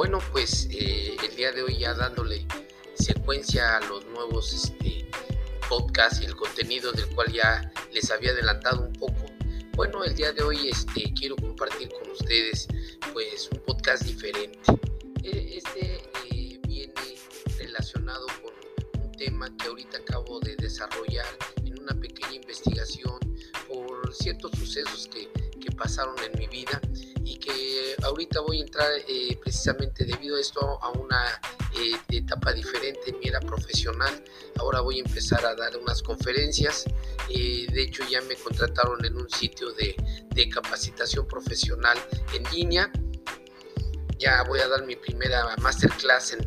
Bueno, 0.00 0.18
pues 0.32 0.66
eh, 0.70 1.14
el 1.22 1.36
día 1.36 1.52
de 1.52 1.62
hoy 1.62 1.76
ya 1.76 1.92
dándole 1.92 2.46
secuencia 2.94 3.76
a 3.76 3.80
los 3.80 4.06
nuevos 4.06 4.50
este, 4.54 5.06
podcasts 5.68 6.22
y 6.22 6.24
el 6.24 6.34
contenido 6.34 6.90
del 6.92 7.06
cual 7.14 7.30
ya 7.30 7.70
les 7.92 8.10
había 8.10 8.30
adelantado 8.30 8.80
un 8.80 8.94
poco. 8.94 9.26
Bueno, 9.76 10.02
el 10.02 10.14
día 10.14 10.32
de 10.32 10.42
hoy 10.42 10.70
este, 10.70 11.12
quiero 11.12 11.36
compartir 11.36 11.90
con 11.90 12.10
ustedes 12.12 12.66
pues 13.12 13.50
un 13.52 13.58
podcast 13.58 14.04
diferente. 14.04 14.58
E, 15.22 15.58
este 15.58 16.02
eh, 16.32 16.58
viene 16.66 16.94
relacionado 17.58 18.24
con 18.42 19.02
un 19.02 19.12
tema 19.12 19.54
que 19.58 19.68
ahorita 19.68 19.98
acabo 19.98 20.40
de 20.40 20.56
desarrollar 20.56 21.26
en 21.62 21.78
una 21.78 21.92
pequeña 21.92 22.36
investigación 22.36 23.18
por 23.68 24.14
ciertos 24.14 24.52
sucesos 24.52 25.10
que, 25.12 25.30
que 25.30 25.49
pasaron 25.80 26.14
en 26.22 26.38
mi 26.38 26.46
vida 26.46 26.78
y 27.24 27.38
que 27.38 27.96
ahorita 28.02 28.40
voy 28.40 28.58
a 28.58 28.64
entrar 28.64 28.90
eh, 29.08 29.36
precisamente 29.42 30.04
debido 30.04 30.36
a 30.36 30.40
esto 30.40 30.60
a 30.82 30.90
una 30.90 31.40
eh, 31.74 31.96
etapa 32.10 32.52
diferente 32.52 33.00
en 33.06 33.18
mi 33.18 33.28
era 33.28 33.40
profesional. 33.40 34.22
Ahora 34.58 34.82
voy 34.82 34.98
a 34.98 35.02
empezar 35.02 35.44
a 35.46 35.54
dar 35.54 35.74
unas 35.78 36.02
conferencias. 36.02 36.84
Eh, 37.30 37.66
de 37.72 37.82
hecho 37.82 38.02
ya 38.10 38.20
me 38.22 38.36
contrataron 38.36 39.02
en 39.06 39.16
un 39.16 39.30
sitio 39.30 39.72
de, 39.72 39.96
de 40.34 40.48
capacitación 40.50 41.26
profesional 41.26 41.98
en 42.34 42.44
línea. 42.52 42.92
Ya 44.18 44.42
voy 44.42 44.60
a 44.60 44.68
dar 44.68 44.84
mi 44.84 44.96
primera 44.96 45.56
masterclass 45.62 46.34
en, 46.34 46.46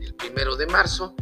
el 0.00 0.14
primero 0.14 0.54
de 0.54 0.66
marzo. 0.68 1.16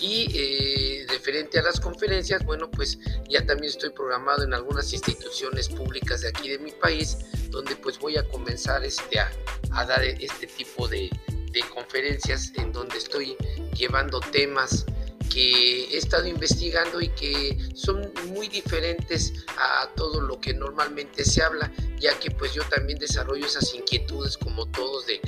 Y 0.00 0.28
eh, 0.34 1.06
referente 1.08 1.58
a 1.58 1.62
las 1.62 1.80
conferencias, 1.80 2.44
bueno, 2.44 2.70
pues 2.70 2.98
ya 3.28 3.46
también 3.46 3.70
estoy 3.70 3.90
programado 3.90 4.42
en 4.42 4.52
algunas 4.52 4.92
instituciones 4.92 5.68
públicas 5.68 6.22
de 6.22 6.28
aquí 6.28 6.48
de 6.48 6.58
mi 6.58 6.72
país, 6.72 7.18
donde 7.50 7.76
pues 7.76 7.98
voy 7.98 8.16
a 8.16 8.26
comenzar 8.28 8.84
este, 8.84 9.20
a, 9.20 9.84
dar 9.86 10.04
este 10.04 10.46
tipo 10.48 10.88
de, 10.88 11.08
de 11.52 11.60
conferencias 11.72 12.52
en 12.56 12.72
donde 12.72 12.98
estoy 12.98 13.36
llevando 13.76 14.20
temas 14.20 14.84
que 15.32 15.84
he 15.86 15.96
estado 15.96 16.26
investigando 16.26 17.00
y 17.00 17.08
que 17.08 17.58
son 17.74 18.12
muy 18.28 18.48
diferentes 18.48 19.32
a 19.56 19.88
todo 19.96 20.20
lo 20.20 20.40
que 20.40 20.54
normalmente 20.54 21.24
se 21.24 21.42
habla, 21.42 21.72
ya 21.98 22.18
que 22.18 22.30
pues 22.30 22.52
yo 22.52 22.62
también 22.64 22.98
desarrollo 22.98 23.46
esas 23.46 23.74
inquietudes 23.74 24.36
como 24.38 24.66
todos 24.66 25.06
de 25.06 25.20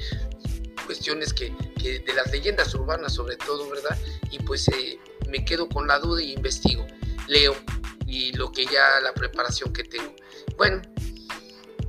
cuestiones 0.87 1.33
que, 1.33 1.53
de 1.87 2.13
las 2.15 2.31
leyendas 2.31 2.75
urbanas 2.75 3.15
sobre 3.15 3.37
todo, 3.37 3.69
¿verdad? 3.71 3.97
Y 4.31 4.39
pues 4.41 4.69
eh, 4.69 4.99
me 5.29 5.45
quedo 5.45 5.69
con 5.69 5.87
la 5.87 5.99
duda 5.99 6.23
y 6.23 6.33
investigo, 6.33 6.87
leo 7.29 7.57
y 8.07 8.33
lo 8.33 8.53
que 8.53 8.67
ya 8.67 9.01
la 9.03 9.13
preparación 9.13 9.73
que 9.73 9.85
tengo. 9.85 10.15
Bueno, 10.57 10.83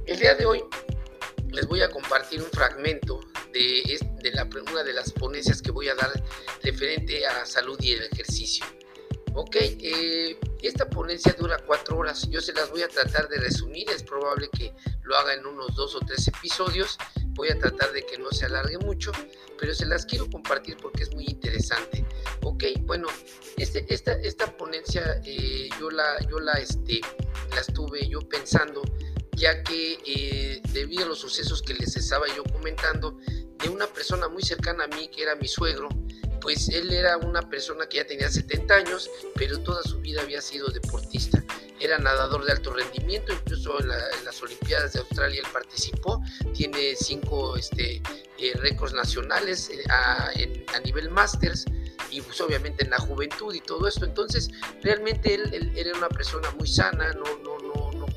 el 0.05 0.19
día 0.19 0.35
de 0.35 0.45
hoy 0.45 0.63
les 1.51 1.67
voy 1.67 1.81
a 1.81 1.89
compartir 1.89 2.41
un 2.41 2.49
fragmento 2.49 3.19
de, 3.53 3.99
de 4.21 4.31
la, 4.31 4.47
una 4.71 4.83
de 4.83 4.93
las 4.93 5.11
ponencias 5.11 5.61
que 5.61 5.71
voy 5.71 5.89
a 5.89 5.95
dar 5.95 6.11
referente 6.63 7.25
a 7.25 7.45
salud 7.45 7.77
y 7.81 7.91
el 7.93 8.03
ejercicio. 8.03 8.65
Ok, 9.33 9.55
eh, 9.59 10.39
esta 10.63 10.89
ponencia 10.89 11.35
dura 11.37 11.57
cuatro 11.65 11.97
horas. 11.97 12.27
Yo 12.29 12.41
se 12.41 12.53
las 12.53 12.71
voy 12.71 12.81
a 12.81 12.87
tratar 12.87 13.29
de 13.29 13.37
resumir. 13.37 13.87
Es 13.91 14.01
probable 14.01 14.49
que 14.49 14.73
lo 15.03 15.15
haga 15.15 15.35
en 15.35 15.45
unos 15.45 15.75
dos 15.75 15.95
o 15.95 15.99
tres 15.99 16.27
episodios. 16.27 16.97
Voy 17.37 17.49
a 17.49 17.57
tratar 17.57 17.93
de 17.93 18.05
que 18.05 18.17
no 18.17 18.29
se 18.31 18.45
alargue 18.45 18.77
mucho, 18.79 19.13
pero 19.57 19.73
se 19.73 19.85
las 19.85 20.05
quiero 20.05 20.29
compartir 20.29 20.75
porque 20.81 21.03
es 21.03 21.13
muy 21.13 21.23
interesante. 21.25 22.05
Ok, 22.41 22.63
bueno, 22.81 23.07
este, 23.55 23.85
esta, 23.93 24.13
esta 24.13 24.57
ponencia 24.57 25.21
eh, 25.23 25.69
yo 25.79 25.89
la, 25.89 26.19
yo 26.29 26.39
la, 26.39 26.53
este, 26.53 26.99
la 27.53 27.61
estuve 27.61 28.07
yo 28.09 28.19
pensando 28.27 28.81
ya 29.37 29.63
que 29.63 29.99
eh, 30.05 30.61
debido 30.73 31.05
a 31.05 31.07
los 31.09 31.19
sucesos 31.19 31.61
que 31.61 31.75
les 31.75 31.95
estaba 31.95 32.25
yo 32.35 32.43
comentando, 32.43 33.17
de 33.63 33.69
una 33.69 33.87
persona 33.87 34.27
muy 34.27 34.41
cercana 34.41 34.85
a 34.85 34.87
mí, 34.87 35.09
que 35.09 35.21
era 35.23 35.35
mi 35.35 35.47
suegro, 35.47 35.89
pues 36.41 36.69
él 36.69 36.91
era 36.91 37.17
una 37.17 37.41
persona 37.47 37.87
que 37.87 37.97
ya 37.97 38.07
tenía 38.07 38.29
70 38.29 38.73
años, 38.73 39.09
pero 39.35 39.59
toda 39.59 39.83
su 39.83 39.99
vida 39.99 40.21
había 40.21 40.41
sido 40.41 40.69
deportista. 40.69 41.43
Era 41.79 41.97
nadador 41.97 42.45
de 42.45 42.51
alto 42.51 42.73
rendimiento, 42.73 43.33
incluso 43.33 43.79
en, 43.79 43.89
las 43.89 44.41
Olimpiadas 44.41 44.93
de 44.93 44.99
Australia 44.99 45.41
él 45.41 45.47
participó, 45.51 46.21
tiene 46.53 46.95
cinco 46.95 47.55
este, 47.55 48.01
eh, 48.39 48.53
récords 48.55 48.93
nacionales 48.93 49.69
eh, 49.69 49.83
a, 49.89 50.79
nivel 50.83 51.09
másters 51.09 51.65
y 52.11 52.21
pues 52.21 52.39
obviamente 52.39 52.83
en 52.83 52.91
la 52.91 52.99
juventud 52.99 53.53
y 53.53 53.61
todo 53.61 53.87
esto. 53.87 54.05
Entonces, 54.05 54.49
realmente 54.81 55.33
él, 55.33 55.53
él 55.53 55.71
era 55.75 55.97
una 55.97 56.09
persona 56.09 56.49
muy 56.51 56.67
sana, 56.67 57.13
no, 57.13 57.25
no, 57.43 57.57
no, 57.59 57.91
no 57.91 58.07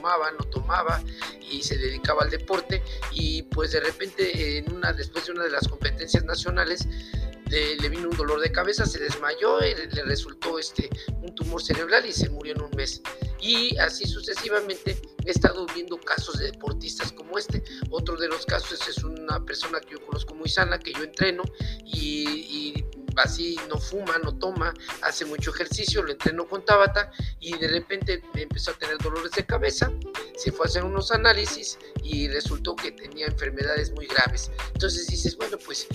fumaba, 0.00 0.30
no 0.32 0.44
tomaba 0.44 1.02
y 1.40 1.62
se 1.62 1.76
dedicaba 1.76 2.22
al 2.22 2.30
deporte 2.30 2.82
y 3.10 3.42
pues 3.42 3.72
de 3.72 3.80
repente 3.80 4.58
en 4.58 4.72
una, 4.72 4.92
después 4.92 5.26
de 5.26 5.32
una 5.32 5.44
de 5.44 5.50
las 5.50 5.66
competencias 5.68 6.24
nacionales 6.24 6.86
le, 7.50 7.88
vino 7.88 8.08
un 8.08 8.16
dolor 8.16 8.40
de 8.40 8.52
cabeza, 8.52 8.86
se 8.86 8.98
desmayó, 8.98 9.58
y 9.60 9.74
le 9.74 10.02
resultó 10.04 10.58
este, 10.58 10.88
un 11.22 11.34
tumor 11.34 11.62
cerebral 11.62 12.06
y 12.06 12.12
se 12.12 12.28
murió 12.30 12.54
en 12.54 12.62
un 12.62 12.70
mes. 12.76 13.02
Y 13.40 13.76
así 13.78 14.06
sucesivamente 14.06 15.00
he 15.24 15.30
estado 15.30 15.66
viendo 15.74 15.98
casos 15.98 16.38
de 16.38 16.46
deportistas 16.50 17.12
como 17.12 17.38
este. 17.38 17.62
Otro 17.90 18.16
de 18.16 18.28
los 18.28 18.46
casos 18.46 18.86
es 18.88 19.02
una 19.02 19.44
persona 19.44 19.80
que 19.80 19.92
yo 19.92 20.06
conozco 20.06 20.34
muy 20.34 20.48
sana, 20.48 20.78
que 20.78 20.92
yo 20.92 21.02
entreno 21.02 21.42
y 21.84 22.84
así 23.22 23.56
no 23.68 23.78
fuma, 23.78 24.18
no 24.18 24.36
toma, 24.36 24.74
hace 25.02 25.24
mucho 25.24 25.50
ejercicio, 25.50 26.02
lo 26.02 26.12
entrenó 26.12 26.48
con 26.48 26.64
Tabata 26.64 27.10
y 27.38 27.56
de 27.56 27.68
repente 27.68 28.22
empezó 28.34 28.72
a 28.72 28.74
tener 28.74 28.98
dolores 28.98 29.32
de 29.32 29.44
cabeza, 29.44 29.90
se 30.36 30.52
fue 30.52 30.66
a 30.66 30.68
hacer 30.68 30.84
unos 30.84 31.10
análisis 31.12 31.78
y 32.02 32.28
resultó 32.28 32.76
que 32.76 32.92
tenía 32.92 33.26
enfermedades 33.26 33.92
muy 33.92 34.06
graves. 34.06 34.50
Entonces 34.72 35.06
dices, 35.06 35.36
bueno, 35.36 35.58
pues, 35.64 35.86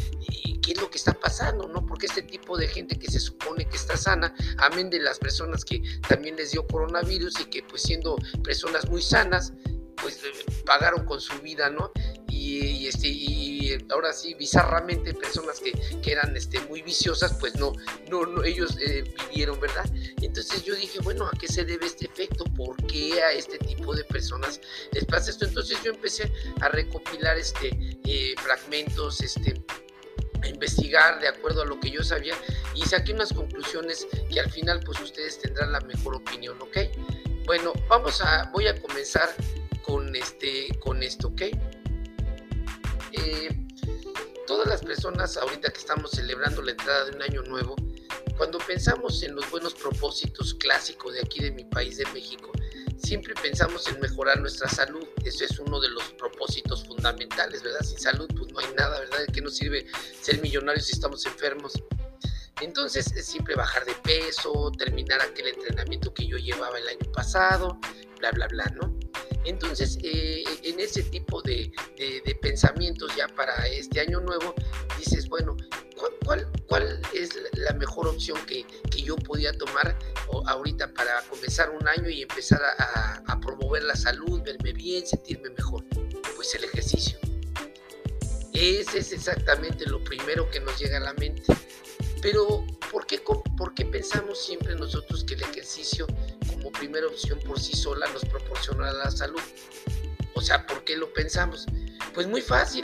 ¿qué 0.61 0.71
es 0.71 0.81
lo 0.81 0.89
que 0.89 0.97
está 0.97 1.13
pasando? 1.13 1.67
¿No? 1.67 1.85
Porque 1.85 2.07
este 2.07 2.21
tipo 2.21 2.57
de 2.57 2.67
gente 2.67 2.97
que 2.97 3.09
se 3.11 3.19
supone 3.19 3.67
que 3.67 3.75
está 3.75 3.97
sana, 3.97 4.33
amén 4.57 4.89
de 4.89 4.99
las 4.99 5.19
personas 5.19 5.65
que 5.65 5.81
también 6.07 6.35
les 6.35 6.51
dio 6.51 6.65
coronavirus 6.67 7.39
y 7.41 7.45
que 7.45 7.63
pues 7.63 7.83
siendo 7.83 8.17
personas 8.43 8.89
muy 8.89 9.01
sanas, 9.01 9.53
pues 10.01 10.19
pagaron 10.65 11.05
con 11.05 11.21
su 11.21 11.39
vida, 11.41 11.69
¿no? 11.69 11.91
Y, 12.35 12.87
este, 12.87 13.07
y 13.07 13.77
ahora 13.89 14.11
sí, 14.11 14.33
bizarramente, 14.33 15.13
personas 15.13 15.61
que, 15.61 15.71
que, 16.01 16.11
eran 16.11 16.35
este, 16.35 16.59
muy 16.61 16.81
viciosas, 16.81 17.33
pues 17.39 17.55
no, 17.55 17.71
no, 18.11 18.25
no 18.25 18.43
ellos 18.43 18.77
eh, 18.85 19.05
vivieron, 19.29 19.57
¿verdad? 19.61 19.85
Entonces 20.21 20.65
yo 20.65 20.75
dije, 20.75 20.99
bueno, 20.99 21.25
¿a 21.27 21.31
qué 21.39 21.47
se 21.47 21.63
debe 21.63 21.85
este 21.85 22.07
efecto? 22.07 22.43
¿Por 22.43 22.75
qué 22.87 23.23
a 23.23 23.31
este 23.31 23.57
tipo 23.59 23.95
de 23.95 24.03
personas 24.03 24.59
les 24.91 25.05
pasa 25.05 25.31
esto? 25.31 25.45
Entonces 25.45 25.77
yo 25.81 25.91
empecé 25.91 26.29
a 26.59 26.67
recopilar 26.67 27.37
este, 27.37 27.69
eh, 28.03 28.35
fragmentos, 28.37 29.21
este, 29.21 29.53
a 30.43 30.47
investigar 30.49 31.21
de 31.21 31.29
acuerdo 31.29 31.61
a 31.61 31.65
lo 31.65 31.79
que 31.79 31.89
yo 31.89 32.03
sabía 32.03 32.35
y 32.75 32.81
saqué 32.85 33.13
unas 33.13 33.31
conclusiones 33.31 34.07
que 34.29 34.41
al 34.41 34.51
final 34.51 34.81
pues 34.85 34.99
ustedes 34.99 35.39
tendrán 35.39 35.71
la 35.71 35.79
mejor 35.81 36.15
opinión, 36.15 36.61
¿ok? 36.61 36.77
Bueno, 37.45 37.71
vamos 37.87 38.21
a, 38.21 38.49
voy 38.51 38.67
a 38.67 38.79
comenzar 38.81 39.29
con, 39.83 40.13
este, 40.17 40.67
con 40.79 41.01
esto, 41.01 41.29
¿ok? 41.29 41.43
Todas 44.47 44.67
las 44.67 44.83
personas 44.83 45.37
ahorita 45.37 45.71
que 45.71 45.79
estamos 45.79 46.11
celebrando 46.11 46.61
la 46.61 46.71
entrada 46.71 47.05
de 47.05 47.15
un 47.15 47.21
año 47.21 47.41
nuevo, 47.43 47.75
cuando 48.37 48.57
pensamos 48.59 49.23
en 49.23 49.35
los 49.35 49.49
buenos 49.49 49.73
propósitos 49.73 50.53
clásicos 50.55 51.13
de 51.13 51.21
aquí 51.21 51.39
de 51.39 51.51
mi 51.51 51.63
país, 51.65 51.97
de 51.97 52.05
México, 52.13 52.51
siempre 52.97 53.33
pensamos 53.41 53.87
en 53.87 53.99
mejorar 53.99 54.39
nuestra 54.39 54.67
salud. 54.67 55.05
Eso 55.23 55.45
es 55.45 55.59
uno 55.59 55.79
de 55.79 55.89
los 55.89 56.03
propósitos 56.13 56.85
fundamentales, 56.85 57.63
¿verdad? 57.63 57.81
Sin 57.81 57.99
salud, 57.99 58.27
pues 58.37 58.51
no 58.51 58.59
hay 58.59 58.73
nada, 58.75 58.99
¿verdad? 58.99 59.19
¿De 59.19 59.31
qué 59.31 59.41
nos 59.41 59.55
sirve 59.55 59.85
ser 60.21 60.41
millonarios 60.41 60.85
si 60.85 60.93
estamos 60.93 61.25
enfermos? 61.25 61.73
Entonces, 62.61 63.05
siempre 63.25 63.55
bajar 63.55 63.85
de 63.85 63.95
peso, 63.95 64.71
terminar 64.77 65.21
aquel 65.21 65.47
entrenamiento 65.47 66.13
que 66.13 66.25
yo 66.25 66.37
llevaba 66.37 66.77
el 66.77 66.87
año 66.87 67.11
pasado, 67.11 67.79
bla, 68.19 68.31
bla, 68.31 68.47
bla, 68.47 68.65
¿no? 68.75 68.97
Entonces, 69.45 69.97
eh, 70.01 70.43
en 70.63 70.79
ese 70.79 71.03
tipo 71.03 71.41
de, 71.41 71.71
pensamientos 72.41 73.15
ya 73.15 73.27
para 73.27 73.67
este 73.67 74.01
año 74.01 74.19
nuevo, 74.19 74.55
dices, 74.97 75.29
bueno, 75.29 75.55
¿cuál, 76.25 76.47
cuál, 76.67 77.01
es 77.13 77.29
la 77.53 77.73
mejor 77.73 78.07
opción 78.07 78.37
que, 78.45 78.65
yo 79.03 79.15
podía 79.17 79.53
tomar 79.53 79.95
ahorita 80.47 80.91
para 80.93 81.21
comenzar 81.29 81.69
un 81.69 81.87
año 81.87 82.09
y 82.09 82.23
empezar 82.23 82.59
a, 82.63 83.39
promover 83.39 83.83
la 83.83 83.95
salud, 83.95 84.41
verme 84.41 84.73
bien, 84.73 85.05
sentirme 85.05 85.51
mejor? 85.51 85.83
Pues 86.35 86.55
el 86.55 86.63
ejercicio. 86.63 87.19
Ese 88.53 88.99
es 88.99 89.11
exactamente 89.11 89.85
lo 89.85 90.03
primero 90.03 90.49
que 90.49 90.59
nos 90.59 90.79
llega 90.79 90.97
a 90.97 91.01
la 91.01 91.13
mente. 91.13 91.43
Pero, 92.25 92.65
¿por 92.91 93.05
qué, 93.05 93.19
¿por 93.19 93.73
qué 93.75 93.85
pensamos 93.85 94.43
siempre 94.43 94.73
nosotros 94.75 95.23
que 95.23 95.35
el 95.35 95.43
ejercicio 95.43 96.07
primera 96.77 97.07
opción 97.07 97.39
por 97.39 97.59
sí 97.59 97.75
sola 97.75 98.07
nos 98.13 98.25
proporciona 98.25 98.91
la 98.91 99.09
salud. 99.11 99.41
O 100.33 100.41
sea, 100.41 100.65
¿por 100.67 100.83
qué 100.83 100.97
lo 100.97 101.11
pensamos? 101.13 101.65
Pues 102.13 102.27
muy 102.27 102.41
fácil, 102.41 102.83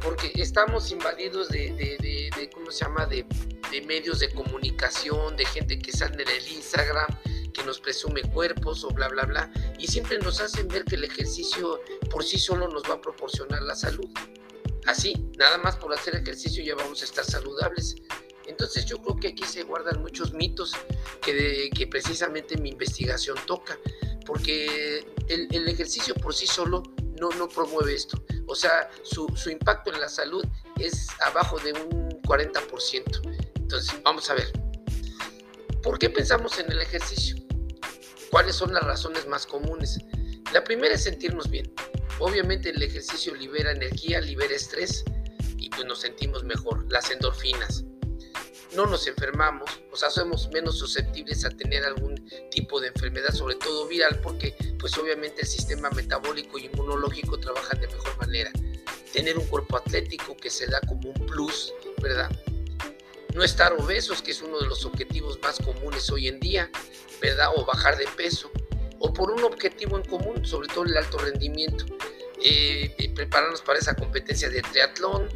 porque 0.00 0.32
estamos 0.34 0.90
invadidos 0.90 1.48
de, 1.48 1.72
de, 1.72 2.50
¿cómo 2.52 2.70
se 2.70 2.84
llama?, 2.84 3.06
de, 3.06 3.26
medios 3.86 4.18
de 4.18 4.30
comunicación, 4.30 5.34
de 5.36 5.46
gente 5.46 5.78
que 5.78 5.92
sale 5.92 6.22
en 6.22 6.28
el 6.28 6.48
Instagram, 6.48 7.06
que 7.54 7.62
nos 7.64 7.80
presume 7.80 8.20
cuerpos 8.22 8.84
o 8.84 8.90
bla, 8.90 9.08
bla, 9.08 9.24
bla, 9.24 9.50
y 9.78 9.86
siempre 9.86 10.18
nos 10.18 10.40
hacen 10.40 10.68
ver 10.68 10.84
que 10.84 10.96
el 10.96 11.04
ejercicio 11.04 11.80
por 12.10 12.22
sí 12.22 12.38
solo 12.38 12.68
nos 12.68 12.82
va 12.82 12.94
a 12.94 13.00
proporcionar 13.00 13.62
la 13.62 13.74
salud. 13.74 14.08
Así, 14.86 15.30
nada 15.38 15.58
más 15.58 15.76
por 15.76 15.94
hacer 15.94 16.16
ejercicio 16.16 16.62
ya 16.62 16.74
vamos 16.74 17.00
a 17.00 17.04
estar 17.04 17.24
saludables. 17.24 17.96
Entonces 18.52 18.84
yo 18.84 19.00
creo 19.00 19.16
que 19.16 19.28
aquí 19.28 19.44
se 19.44 19.62
guardan 19.62 20.02
muchos 20.02 20.34
mitos 20.34 20.72
que, 21.22 21.70
que 21.74 21.86
precisamente 21.86 22.58
mi 22.58 22.68
investigación 22.68 23.38
toca, 23.46 23.78
porque 24.26 25.06
el, 25.28 25.68
ejercicio 25.68 26.14
por 26.14 26.34
sí 26.34 26.46
solo 26.46 26.82
no, 27.18 27.30
no 27.30 27.48
promueve 27.48 27.94
esto. 27.94 28.22
O 28.46 28.54
sea, 28.54 28.90
su, 29.02 29.26
su 29.34 29.48
impacto 29.48 29.90
en 29.90 30.00
la 30.00 30.08
salud 30.08 30.44
es 30.78 31.08
abajo 31.24 31.58
de 31.60 31.72
un 31.72 32.10
40%. 32.22 33.40
Entonces, 33.56 34.02
vamos 34.02 34.28
a 34.28 34.34
ver. 34.34 34.52
¿Por 35.82 35.98
qué 35.98 36.10
pensamos 36.10 36.58
en 36.58 36.70
el 36.70 36.80
ejercicio? 36.82 37.36
¿Cuáles 38.30 38.54
son 38.54 38.74
las 38.74 38.84
razones 38.84 39.26
más 39.26 39.46
comunes? 39.46 39.98
La 40.52 40.62
primera 40.62 40.94
es 40.94 41.04
sentirnos 41.04 41.50
bien. 41.50 41.72
Obviamente 42.18 42.68
el 42.68 42.82
ejercicio 42.82 43.34
libera 43.34 43.72
energía, 43.72 44.20
libera 44.20 44.54
estrés 44.54 45.04
y 45.56 45.70
pues 45.70 45.86
nos 45.86 46.00
sentimos 46.00 46.44
mejor, 46.44 46.86
las 46.92 47.10
endorfinas. 47.10 47.84
No 48.74 48.86
nos 48.86 49.06
enfermamos, 49.06 49.70
o 49.90 49.96
sea, 49.96 50.10
somos 50.10 50.48
menos 50.50 50.78
susceptibles 50.78 51.44
a 51.44 51.50
tener 51.50 51.84
algún 51.84 52.14
tipo 52.50 52.80
de 52.80 52.88
enfermedad, 52.88 53.32
sobre 53.32 53.56
todo 53.56 53.86
viral, 53.86 54.20
porque 54.22 54.54
pues 54.78 54.96
obviamente 54.96 55.42
el 55.42 55.46
sistema 55.46 55.90
metabólico 55.90 56.58
y 56.58 56.66
inmunológico 56.66 57.38
trabajan 57.38 57.80
de 57.80 57.88
mejor 57.88 58.16
manera. 58.18 58.50
Tener 59.12 59.36
un 59.36 59.46
cuerpo 59.46 59.76
atlético 59.76 60.36
que 60.36 60.48
se 60.48 60.66
da 60.66 60.80
como 60.80 61.10
un 61.10 61.26
plus, 61.26 61.74
¿verdad? 62.00 62.30
no 63.34 63.42
estar 63.42 63.72
obesos, 63.72 64.22
que 64.22 64.30
es 64.30 64.42
uno 64.42 64.58
de 64.58 64.66
los 64.66 64.84
objetivos 64.84 65.38
más 65.42 65.58
comunes 65.58 66.10
hoy 66.10 66.28
en 66.28 66.40
día, 66.40 66.70
¿verdad? 67.20 67.48
O 67.54 67.64
bajar 67.64 67.96
de 67.96 68.06
peso, 68.16 68.50
o 68.98 69.12
por 69.12 69.30
un 69.30 69.42
objetivo 69.44 69.96
en 69.96 70.04
común, 70.04 70.44
sobre 70.44 70.68
todo 70.68 70.84
el 70.84 70.96
alto 70.96 71.18
rendimiento, 71.18 71.84
eh, 72.42 72.94
eh, 72.98 73.14
prepararnos 73.14 73.62
para 73.62 73.78
esa 73.78 73.94
competencia 73.94 74.50
de 74.50 74.62
triatlón, 74.62 75.28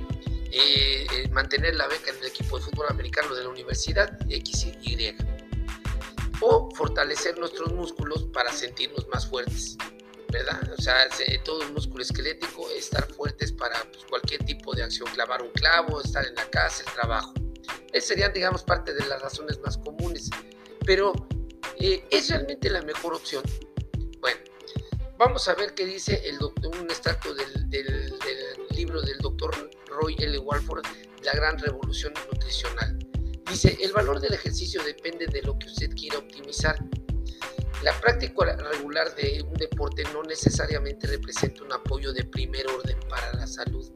eh, 0.58 1.28
mantener 1.32 1.74
la 1.74 1.86
beca 1.86 2.10
en 2.10 2.18
el 2.18 2.26
equipo 2.26 2.58
de 2.58 2.64
fútbol 2.64 2.86
americano 2.88 3.34
de 3.34 3.42
la 3.42 3.48
universidad 3.50 4.18
X 4.30 4.66
y 4.82 4.94
Y, 4.94 5.16
o 6.40 6.70
fortalecer 6.74 7.38
nuestros 7.38 7.72
músculos 7.72 8.24
para 8.32 8.52
sentirnos 8.52 9.06
más 9.08 9.26
fuertes. 9.26 9.76
¿verdad? 10.32 10.60
O 10.76 10.82
sea, 10.82 10.96
todo 11.44 11.62
el 11.62 11.72
músculo 11.72 12.02
esquelético, 12.02 12.68
estar 12.70 13.06
fuertes 13.12 13.52
para 13.52 13.82
pues, 13.92 14.04
cualquier 14.08 14.44
tipo 14.44 14.74
de 14.74 14.82
acción, 14.82 15.08
clavar 15.14 15.42
un 15.42 15.50
clavo, 15.50 16.00
estar 16.00 16.26
en 16.26 16.34
la 16.34 16.48
casa, 16.50 16.82
el 16.86 16.92
trabajo. 16.92 17.32
Esas 17.92 18.08
serían, 18.08 18.32
digamos, 18.32 18.62
parte 18.62 18.92
de 18.92 19.06
las 19.06 19.22
razones 19.22 19.58
más 19.60 19.78
comunes. 19.78 20.30
Pero, 20.84 21.12
eh, 21.78 22.04
¿es 22.10 22.28
realmente 22.28 22.68
la 22.70 22.82
mejor 22.82 23.14
opción? 23.14 23.44
Bueno, 24.20 24.40
vamos 25.16 25.46
a 25.48 25.54
ver 25.54 25.74
qué 25.74 25.86
dice 25.86 26.22
el 26.28 26.38
doctor, 26.38 26.76
un 26.76 26.90
extracto 26.90 27.34
del, 27.34 28.18
libro 28.76 29.00
del 29.00 29.16
doctor 29.18 29.70
Roy 29.88 30.14
L. 30.18 30.38
Walford, 30.38 30.84
La 31.24 31.32
Gran 31.32 31.58
Revolución 31.58 32.12
Nutricional. 32.30 32.98
Dice, 33.50 33.78
el 33.80 33.92
valor 33.92 34.20
del 34.20 34.34
ejercicio 34.34 34.82
depende 34.84 35.26
de 35.26 35.40
lo 35.42 35.58
que 35.58 35.68
usted 35.68 35.90
quiera 35.94 36.18
optimizar. 36.18 36.76
La 37.82 37.98
práctica 38.00 38.54
regular 38.56 39.14
de 39.14 39.42
un 39.42 39.54
deporte 39.54 40.04
no 40.12 40.22
necesariamente 40.22 41.06
representa 41.06 41.64
un 41.64 41.72
apoyo 41.72 42.12
de 42.12 42.24
primer 42.24 42.66
orden 42.66 42.98
para 43.08 43.32
la 43.32 43.46
salud. 43.46 43.90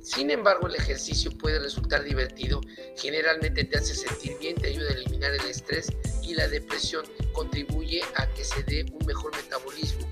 Sin 0.00 0.30
embargo, 0.30 0.68
el 0.68 0.76
ejercicio 0.76 1.30
puede 1.32 1.58
resultar 1.58 2.04
divertido, 2.04 2.60
generalmente 2.96 3.64
te 3.64 3.78
hace 3.78 3.94
sentir 3.94 4.38
bien, 4.38 4.54
te 4.54 4.68
ayuda 4.68 4.90
a 4.90 4.94
eliminar 4.94 5.34
el 5.34 5.46
estrés 5.46 5.88
y 6.22 6.34
la 6.34 6.46
depresión, 6.46 7.04
contribuye 7.32 8.02
a 8.14 8.26
que 8.34 8.44
se 8.44 8.62
dé 8.62 8.86
un 8.92 9.04
mejor 9.04 9.34
metabolismo. 9.36 10.10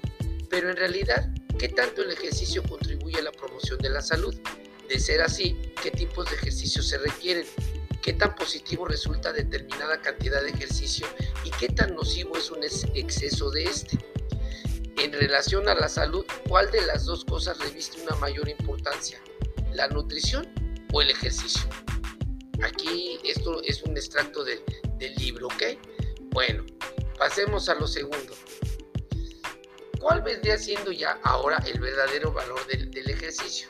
Pero 0.50 0.70
en 0.70 0.76
realidad, 0.76 1.32
¿qué 1.58 1.68
tanto 1.68 2.02
el 2.02 2.10
ejercicio 2.10 2.62
contribuye 2.62 2.95
promoción 3.56 3.78
de 3.78 3.90
la 3.90 4.02
salud? 4.02 4.34
De 4.88 5.00
ser 5.00 5.22
así, 5.22 5.56
¿qué 5.82 5.90
tipos 5.90 6.28
de 6.28 6.36
ejercicio 6.36 6.82
se 6.82 6.98
requieren? 6.98 7.46
¿Qué 8.02 8.12
tan 8.12 8.34
positivo 8.34 8.86
resulta 8.86 9.32
determinada 9.32 10.00
cantidad 10.00 10.42
de 10.42 10.50
ejercicio 10.50 11.06
y 11.42 11.50
qué 11.52 11.68
tan 11.68 11.94
nocivo 11.94 12.36
es 12.36 12.50
un 12.50 12.62
exceso 12.62 13.50
de 13.50 13.64
este? 13.64 13.98
En 14.98 15.12
relación 15.12 15.68
a 15.68 15.74
la 15.74 15.88
salud, 15.88 16.24
¿cuál 16.48 16.70
de 16.70 16.82
las 16.82 17.06
dos 17.06 17.24
cosas 17.24 17.58
reviste 17.58 18.00
una 18.02 18.14
mayor 18.16 18.48
importancia? 18.48 19.20
la 19.72 19.88
nutrición 19.88 20.48
o 20.94 21.02
el 21.02 21.10
ejercicio. 21.10 21.68
Aquí 22.62 23.18
esto 23.24 23.62
es 23.62 23.82
un 23.82 23.94
extracto 23.94 24.42
del 24.42 24.62
libro, 25.18 25.48
¿ok? 25.48 25.78
Bueno, 26.30 26.64
pasemos 27.18 27.68
a 27.68 27.74
lo 27.74 27.86
segundo. 27.86 28.32
¿Cuál 30.06 30.22
vendría 30.22 30.56
siendo 30.56 30.92
ya 30.92 31.18
ahora 31.24 31.60
el 31.66 31.80
verdadero 31.80 32.30
valor 32.30 32.64
del, 32.68 32.92
del 32.92 33.10
ejercicio? 33.10 33.68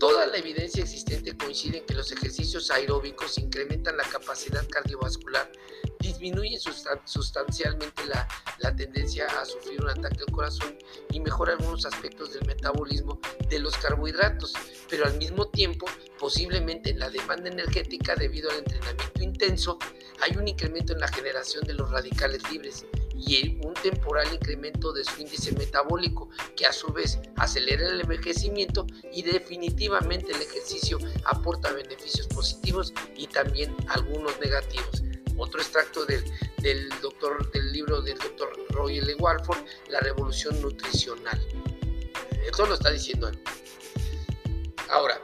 Toda 0.00 0.24
la 0.24 0.38
evidencia 0.38 0.82
existente 0.82 1.36
coincide 1.36 1.80
en 1.80 1.84
que 1.84 1.92
los 1.92 2.10
ejercicios 2.12 2.70
aeróbicos 2.70 3.36
incrementan 3.36 3.98
la 3.98 4.04
capacidad 4.04 4.66
cardiovascular 4.66 5.52
disminuye 6.00 6.58
sustancialmente 7.04 8.04
la, 8.06 8.74
tendencia 8.74 9.26
a 9.26 9.44
sufrir 9.44 9.82
un 9.82 9.90
ataque 9.90 10.20
al 10.26 10.32
corazón 10.32 10.78
y 11.10 11.20
mejora 11.20 11.52
algunos 11.52 11.84
aspectos 11.84 12.32
del 12.32 12.46
metabolismo 12.46 13.20
de 13.50 13.58
los 13.58 13.76
carbohidratos, 13.76 14.54
pero 14.88 15.04
al 15.04 15.18
mismo 15.18 15.48
tiempo 15.48 15.84
posiblemente 16.18 16.90
en 16.90 17.00
la 17.00 17.10
demanda 17.10 17.50
energética 17.50 18.16
debido 18.16 18.50
al 18.50 18.60
entrenamiento 18.60 19.22
intenso 19.22 19.78
hay 20.22 20.36
un 20.38 20.48
incremento 20.48 20.94
en 20.94 21.00
la 21.00 21.08
generación 21.08 21.64
de 21.64 21.74
los 21.74 21.90
radicales 21.90 22.42
libres 22.50 22.86
y 23.16 23.58
un 23.64 23.74
temporal 23.74 24.32
incremento 24.32 24.92
de 24.92 25.04
su 25.04 25.20
índice 25.20 25.52
metabólico 25.52 26.28
que 26.56 26.66
a 26.66 26.72
su 26.72 26.92
vez 26.92 27.18
acelera 27.36 27.88
el 27.88 28.00
envejecimiento 28.00 28.86
y 29.12 29.22
definitivamente 29.22 30.32
el 30.32 30.42
ejercicio 30.42 30.98
aporta 31.24 31.72
beneficios 31.72 32.26
positivos 32.28 32.92
y 33.16 33.26
también 33.26 33.74
algunos 33.88 34.38
negativos 34.40 35.02
otro 35.36 35.60
extracto 35.60 36.04
del, 36.06 36.22
del, 36.58 36.88
doctor, 37.00 37.50
del 37.52 37.72
libro 37.72 38.00
del 38.02 38.18
doctor 38.18 38.52
Roy 38.70 38.98
L. 38.98 39.14
Warford, 39.16 39.64
La 39.88 40.00
Revolución 40.00 40.60
Nutricional. 40.60 41.40
Esto 42.46 42.66
lo 42.66 42.74
está 42.74 42.90
diciendo 42.90 43.28
él. 43.28 43.38
Ahora, 44.90 45.20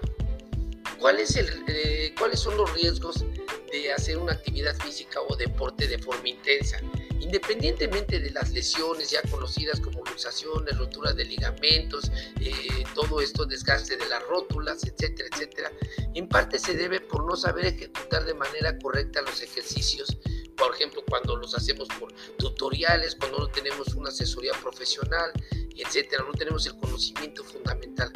¿cuál 0.98 1.20
el, 1.20 1.64
eh, 1.68 2.14
¿cuáles 2.18 2.40
son 2.40 2.56
los 2.56 2.72
riesgos 2.74 3.24
de 3.70 3.92
hacer 3.92 4.18
una 4.18 4.32
actividad 4.32 4.76
física 4.76 5.20
o 5.20 5.36
deporte 5.36 5.86
de 5.86 5.98
forma 5.98 6.28
intensa? 6.28 6.78
Independientemente 7.20 8.18
de 8.18 8.30
las 8.30 8.50
lesiones 8.50 9.10
ya 9.10 9.22
conocidas 9.30 9.80
como 9.80 10.04
luxaciones, 10.04 10.76
rotura 10.78 11.12
de 11.12 11.24
ligamentos, 11.24 12.10
eh, 12.40 12.84
todo 12.94 13.20
esto, 13.20 13.44
desgaste 13.44 13.96
de 13.96 14.08
las 14.08 14.22
rótulas, 14.24 14.82
etcétera, 14.84 15.28
etcétera, 15.32 15.72
en 16.14 16.28
parte 16.28 16.58
se 16.58 16.74
debe 16.74 17.00
por 17.00 17.24
no 17.24 17.36
saber 17.36 17.66
ejecutar 17.66 18.24
de 18.24 18.34
manera 18.34 18.78
correcta 18.78 19.22
los 19.22 19.42
ejercicios 19.42 20.18
por 20.60 20.74
ejemplo, 20.74 21.02
cuando 21.08 21.36
los 21.36 21.54
hacemos 21.54 21.88
por 21.98 22.12
tutoriales, 22.36 23.16
cuando 23.16 23.38
no 23.38 23.48
tenemos 23.48 23.94
una 23.94 24.10
asesoría 24.10 24.52
profesional, 24.60 25.32
etcétera, 25.74 26.22
no 26.22 26.32
tenemos 26.32 26.66
el 26.66 26.76
conocimiento 26.76 27.42
fundamental. 27.42 28.12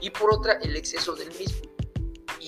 Y 0.00 0.10
por 0.10 0.34
otra, 0.34 0.54
el 0.54 0.74
exceso 0.74 1.14
del 1.14 1.28
mismo. 1.34 1.62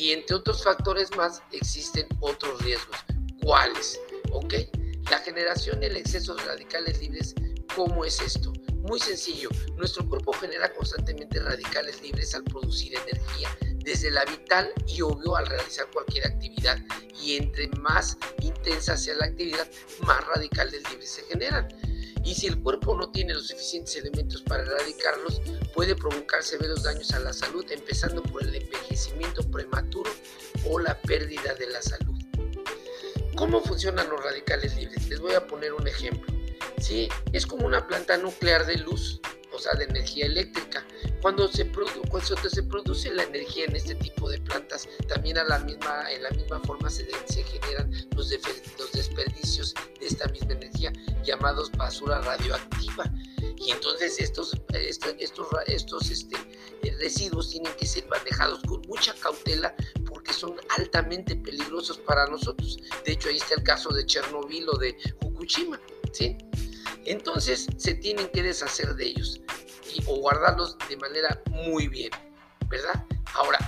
Y 0.01 0.13
entre 0.13 0.37
otros 0.37 0.65
factores 0.65 1.15
más, 1.15 1.43
existen 1.53 2.07
otros 2.21 2.63
riesgos. 2.63 2.97
¿Cuáles? 3.43 4.01
¿Ok? 4.33 4.55
La 5.11 5.19
generación 5.19 5.83
y 5.83 5.87
exceso 5.87 6.35
de 6.37 6.43
radicales 6.45 6.99
libres, 7.03 7.35
¿cómo 7.77 8.07
es 8.07 8.19
esto? 8.23 8.51
Muy 8.77 8.99
sencillo, 8.99 9.51
nuestro 9.77 10.09
cuerpo 10.09 10.33
genera 10.33 10.73
constantemente 10.73 11.39
radicales 11.39 12.01
libres 12.01 12.35
al 12.35 12.45
producir 12.45 12.95
energía, 12.97 13.55
desde 13.85 14.11
la 14.11 14.25
vital 14.25 14.73
y 14.87 15.03
obvio 15.03 15.37
al 15.37 15.47
realizar 15.47 15.87
cualquier 15.93 16.29
actividad. 16.29 16.79
Y 17.23 17.37
entre 17.37 17.69
más 17.81 18.17
intensa 18.41 18.97
sea 18.97 19.17
la 19.17 19.27
actividad, 19.27 19.69
más 20.07 20.27
radicales 20.29 20.83
libres 20.91 21.11
se 21.11 21.25
generan. 21.25 21.69
Y 22.25 22.35
si 22.35 22.47
el 22.47 22.61
cuerpo 22.61 22.97
no 22.97 23.11
tiene 23.11 23.35
los 23.35 23.49
suficientes 23.49 23.97
elementos 23.97 24.43
para 24.43 24.63
erradicarlos, 24.63 25.41
puede 25.75 25.95
provocar 25.97 26.43
severos 26.43 26.83
daños 26.83 27.13
a 27.13 27.21
la 27.21 27.33
salud, 27.33 27.65
empezando 27.71 28.23
por 28.23 28.43
el 28.43 28.55
envejecimiento 28.55 29.43
prematuro 29.51 30.11
o 30.69 30.79
la 30.79 31.01
pérdida 31.01 31.55
de 31.55 31.69
la 31.69 31.83
salud. 31.83 32.15
¿Cómo 33.37 33.63
funcionan 33.63 34.09
los 34.11 34.23
radicales 34.23 34.77
libres? 34.77 35.09
Les 35.09 35.19
voy 35.19 35.35
a 35.35 35.47
poner 35.47 35.73
un 35.73 35.89
ejemplo. 35.89 36.31
¿sí? 36.79 37.09
Es 37.33 37.47
como 37.47 37.67
una 37.67 37.87
planta 37.87 38.17
nuclear 38.17 38.67
de 38.67 38.77
luz, 38.77 39.21
sea, 39.61 39.75
de 39.75 39.85
energía 39.85 40.27
eléctrica. 40.27 40.87
Cuando 41.23 41.49
se, 41.49 41.71
cuando 41.71 42.37
se 42.37 42.63
produce 42.63 43.13
la 43.13 43.25
energía 43.25 43.65
en 43.67 43.77
este 43.77 43.95
tipo 43.95 44.29
de 44.29 44.41
plantas, 44.41 44.89
también 45.09 45.39
a 45.39 45.45
la 45.45 45.59
misma, 45.61 46.11
en 46.11 46.23
la 46.23 46.31
misma 46.31 46.61
forma 46.61 46.91
se, 46.91 47.07
se 47.27 47.43
generan 47.45 47.91
los, 48.17 48.31
los 48.79 48.93
desperdicios 48.93 49.75
de 50.01 50.07
esta 50.07 50.27
misma 50.29 50.53
energía, 50.53 50.93
llamados 51.25 51.71
basura 51.73 52.21
radioactiva. 52.21 53.05
Y 53.57 53.73
entonces 53.73 54.19
estos, 54.21 54.57
estos, 54.73 55.15
estos, 55.19 55.47
estos 55.67 56.11
este, 56.11 56.37
residuos 56.99 57.51
tienen 57.51 57.73
que 57.77 57.87
ser 57.87 58.07
manejados 58.09 58.61
con 58.67 58.81
mucha 58.89 59.15
cautela 59.15 59.75
porque 60.07 60.33
son 60.33 60.57
altamente 60.79 61.37
peligrosos 61.37 61.99
para 61.99 62.27
nosotros. 62.27 62.79
De 63.05 63.13
hecho, 63.13 63.29
ahí 63.29 63.37
está 63.37 63.55
el 63.55 63.63
caso 63.63 63.91
de 63.91 64.07
Chernobyl 64.07 64.69
o 64.69 64.79
de 64.79 64.97
Fukushima, 65.21 65.79
¿sí? 66.13 66.39
Entonces 67.11 67.67
se 67.77 67.95
tienen 67.95 68.29
que 68.29 68.41
deshacer 68.43 68.95
de 68.95 69.07
ellos 69.07 69.41
y, 69.93 70.01
o 70.07 70.17
guardarlos 70.21 70.77
de 70.89 70.97
manera 70.97 71.43
muy 71.51 71.89
bien. 71.89 72.11
¿verdad? 72.69 73.05
Ahora, 73.35 73.59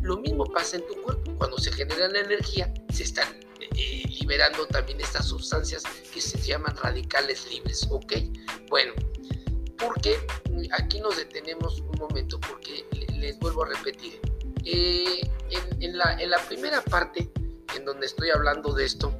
lo, 0.00 0.16
mismo 0.18 0.44
pasa 0.44 0.76
en 0.76 0.86
tu 0.86 0.94
cuerpo. 1.02 1.34
Cuando 1.36 1.58
se 1.58 1.72
genera 1.72 2.06
la 2.06 2.20
energía, 2.20 2.72
se 2.92 3.02
están 3.02 3.26
eh, 3.76 4.04
liberando 4.20 4.64
también 4.68 5.00
estas 5.00 5.26
sustancias 5.26 5.82
que 6.12 6.20
se 6.20 6.38
llaman 6.40 6.76
radicales 6.76 7.50
libres, 7.50 7.84
¿ok? 7.90 8.12
Bueno, 8.70 8.92
¿por 9.76 10.00
qué? 10.00 10.16
Aquí 10.78 11.00
nos 11.00 11.16
detenemos 11.16 11.80
un 11.80 11.98
momento 11.98 12.38
porque 12.38 12.86
les 13.12 13.36
vuelvo 13.40 13.64
a 13.64 13.70
repetir. 13.70 14.20
Eh, 14.64 15.28
en, 15.50 15.82
en 15.82 16.30
la 16.30 16.38
primera 16.46 16.80
parte, 16.82 17.28
en 17.76 17.84
donde 17.84 18.06
estoy 18.06 18.30
hablando 18.30 18.72
de 18.72 18.84
esto, 18.84 19.12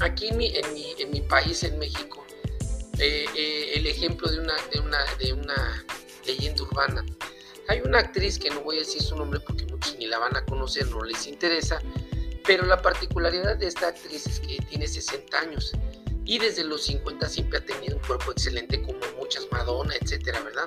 aquí 0.00 0.28
en 0.28 0.36
mi, 0.38 0.52
en 0.56 1.10
mi, 1.10 1.20
país, 1.22 1.62
en 1.62 1.78
México, 1.78 2.24
eh, 2.98 3.26
eh, 3.36 3.72
el 3.74 3.86
ejemplo 3.86 4.30
de 4.30 4.40
una, 4.40 4.54
de, 4.72 4.80
una, 4.80 4.98
de 5.18 5.32
una 5.32 5.84
leyenda 6.26 6.62
urbana. 6.62 7.04
Hay 7.68 7.80
una 7.80 8.00
actriz 8.00 8.38
que 8.38 8.50
no 8.50 8.60
voy 8.60 8.76
a 8.76 8.78
decir 8.80 9.02
su 9.02 9.16
nombre 9.16 9.40
porque 9.40 9.64
muchos 9.66 9.96
ni 9.96 10.06
la 10.06 10.18
van 10.18 10.36
a 10.36 10.44
conocer, 10.44 10.86
no 10.88 11.02
les 11.02 11.26
interesa, 11.26 11.80
pero 12.46 12.66
la 12.66 12.80
particularidad 12.82 13.56
de 13.56 13.68
esta 13.68 13.88
actriz 13.88 14.26
es 14.26 14.40
que 14.40 14.58
tiene 14.68 14.86
60 14.86 15.38
años 15.38 15.72
y 16.26 16.38
desde 16.38 16.64
los 16.64 16.84
50 16.84 17.28
siempre 17.28 17.58
ha 17.58 17.64
tenido 17.64 17.96
un 17.96 18.02
cuerpo 18.02 18.32
excelente 18.32 18.82
como 18.82 18.98
muchas 19.18 19.46
Madonna, 19.50 19.94
etcétera, 20.00 20.40
¿verdad? 20.40 20.66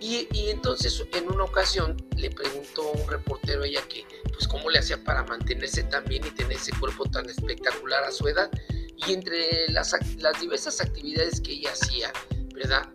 Y, 0.00 0.28
y, 0.32 0.48
entonces 0.48 1.04
en 1.12 1.30
una 1.30 1.44
ocasión 1.44 1.96
le 2.16 2.30
preguntó 2.30 2.90
un 2.92 3.06
reportero 3.06 3.62
a 3.62 3.66
ella 3.66 3.82
que 3.86 4.06
pues 4.32 4.48
cómo 4.48 4.70
le 4.70 4.78
hacía 4.78 5.02
para 5.04 5.24
mantenerse 5.24 5.82
tan 5.84 6.04
bien 6.04 6.26
y 6.26 6.30
tener 6.30 6.56
ese 6.56 6.72
cuerpo 6.78 7.04
tan 7.04 7.28
espectacular 7.28 8.04
a 8.04 8.10
su 8.10 8.26
edad. 8.26 8.50
Y 8.96 9.12
entre 9.12 9.68
las, 9.68 9.94
las 10.16 10.40
diversas 10.40 10.80
actividades 10.80 11.40
que 11.40 11.52
ella 11.52 11.72
hacía, 11.72 12.12
¿verdad? 12.54 12.88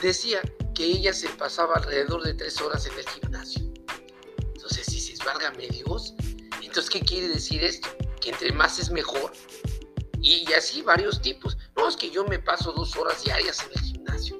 Decía 0.00 0.40
que 0.76 0.84
ella 0.84 1.12
se 1.12 1.28
pasaba 1.30 1.76
alrededor 1.76 2.22
de 2.22 2.34
tres 2.34 2.60
horas 2.60 2.86
en 2.86 2.98
el 2.98 3.08
gimnasio. 3.08 3.62
Entonces 4.54 4.86
dices, 4.86 5.18
válgame 5.24 5.68
Dios. 5.68 6.14
Entonces, 6.62 6.90
¿qué 6.90 7.00
quiere 7.00 7.28
decir 7.28 7.64
esto? 7.64 7.88
Que 8.20 8.28
entre 8.28 8.52
más 8.52 8.78
es 8.78 8.90
mejor. 8.90 9.32
Y, 10.20 10.52
así 10.52 10.82
varios 10.82 11.22
tipos. 11.22 11.56
No, 11.76 11.88
es 11.88 11.96
que 11.96 12.10
yo 12.10 12.24
me 12.26 12.38
paso 12.38 12.72
dos 12.72 12.94
horas 12.96 13.24
diarias 13.24 13.64
en 13.64 13.70
el 13.72 13.80
gimnasio. 13.80 14.36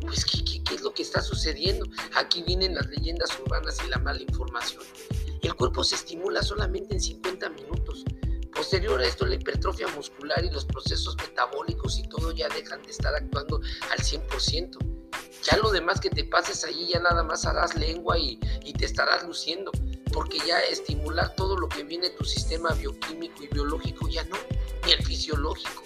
Pues, 0.00 0.24
¿qué, 0.24 0.39
qué 0.70 0.76
es 0.76 0.82
lo 0.82 0.94
que 0.94 1.02
está 1.02 1.20
sucediendo? 1.20 1.84
Aquí 2.14 2.44
vienen 2.44 2.76
las 2.76 2.86
leyendas 2.86 3.28
urbanas 3.40 3.76
y 3.84 3.90
la 3.90 3.98
mala 3.98 4.22
información. 4.22 4.84
El 5.42 5.54
cuerpo 5.56 5.82
se 5.82 5.96
estimula 5.96 6.42
solamente 6.44 6.94
en 6.94 7.00
50 7.00 7.48
minutos. 7.50 8.04
Posterior 8.54 9.00
a 9.00 9.04
esto, 9.04 9.26
la 9.26 9.34
hipertrofia 9.34 9.88
muscular 9.88 10.44
y 10.44 10.50
los 10.50 10.64
procesos 10.64 11.16
metabólicos 11.16 11.98
y 11.98 12.08
todo 12.08 12.30
ya 12.30 12.48
dejan 12.50 12.82
de 12.82 12.90
estar 12.90 13.12
actuando 13.14 13.60
al 13.90 13.98
100%. 13.98 14.78
Ya 15.42 15.56
lo 15.56 15.72
demás 15.72 16.00
que 16.00 16.10
te 16.10 16.22
pases 16.22 16.62
allí, 16.62 16.86
ya 16.86 17.00
nada 17.00 17.24
más 17.24 17.44
harás 17.46 17.74
lengua 17.74 18.16
y, 18.16 18.38
y 18.64 18.72
te 18.72 18.84
estarás 18.84 19.24
luciendo, 19.24 19.72
porque 20.12 20.38
ya 20.46 20.60
estimular 20.60 21.34
todo 21.34 21.56
lo 21.56 21.68
que 21.68 21.82
viene 21.82 22.10
tu 22.10 22.24
sistema 22.24 22.72
bioquímico 22.74 23.42
y 23.42 23.48
biológico 23.48 24.08
ya 24.08 24.22
no, 24.24 24.36
ni 24.86 24.92
el 24.92 25.04
fisiológico. 25.04 25.82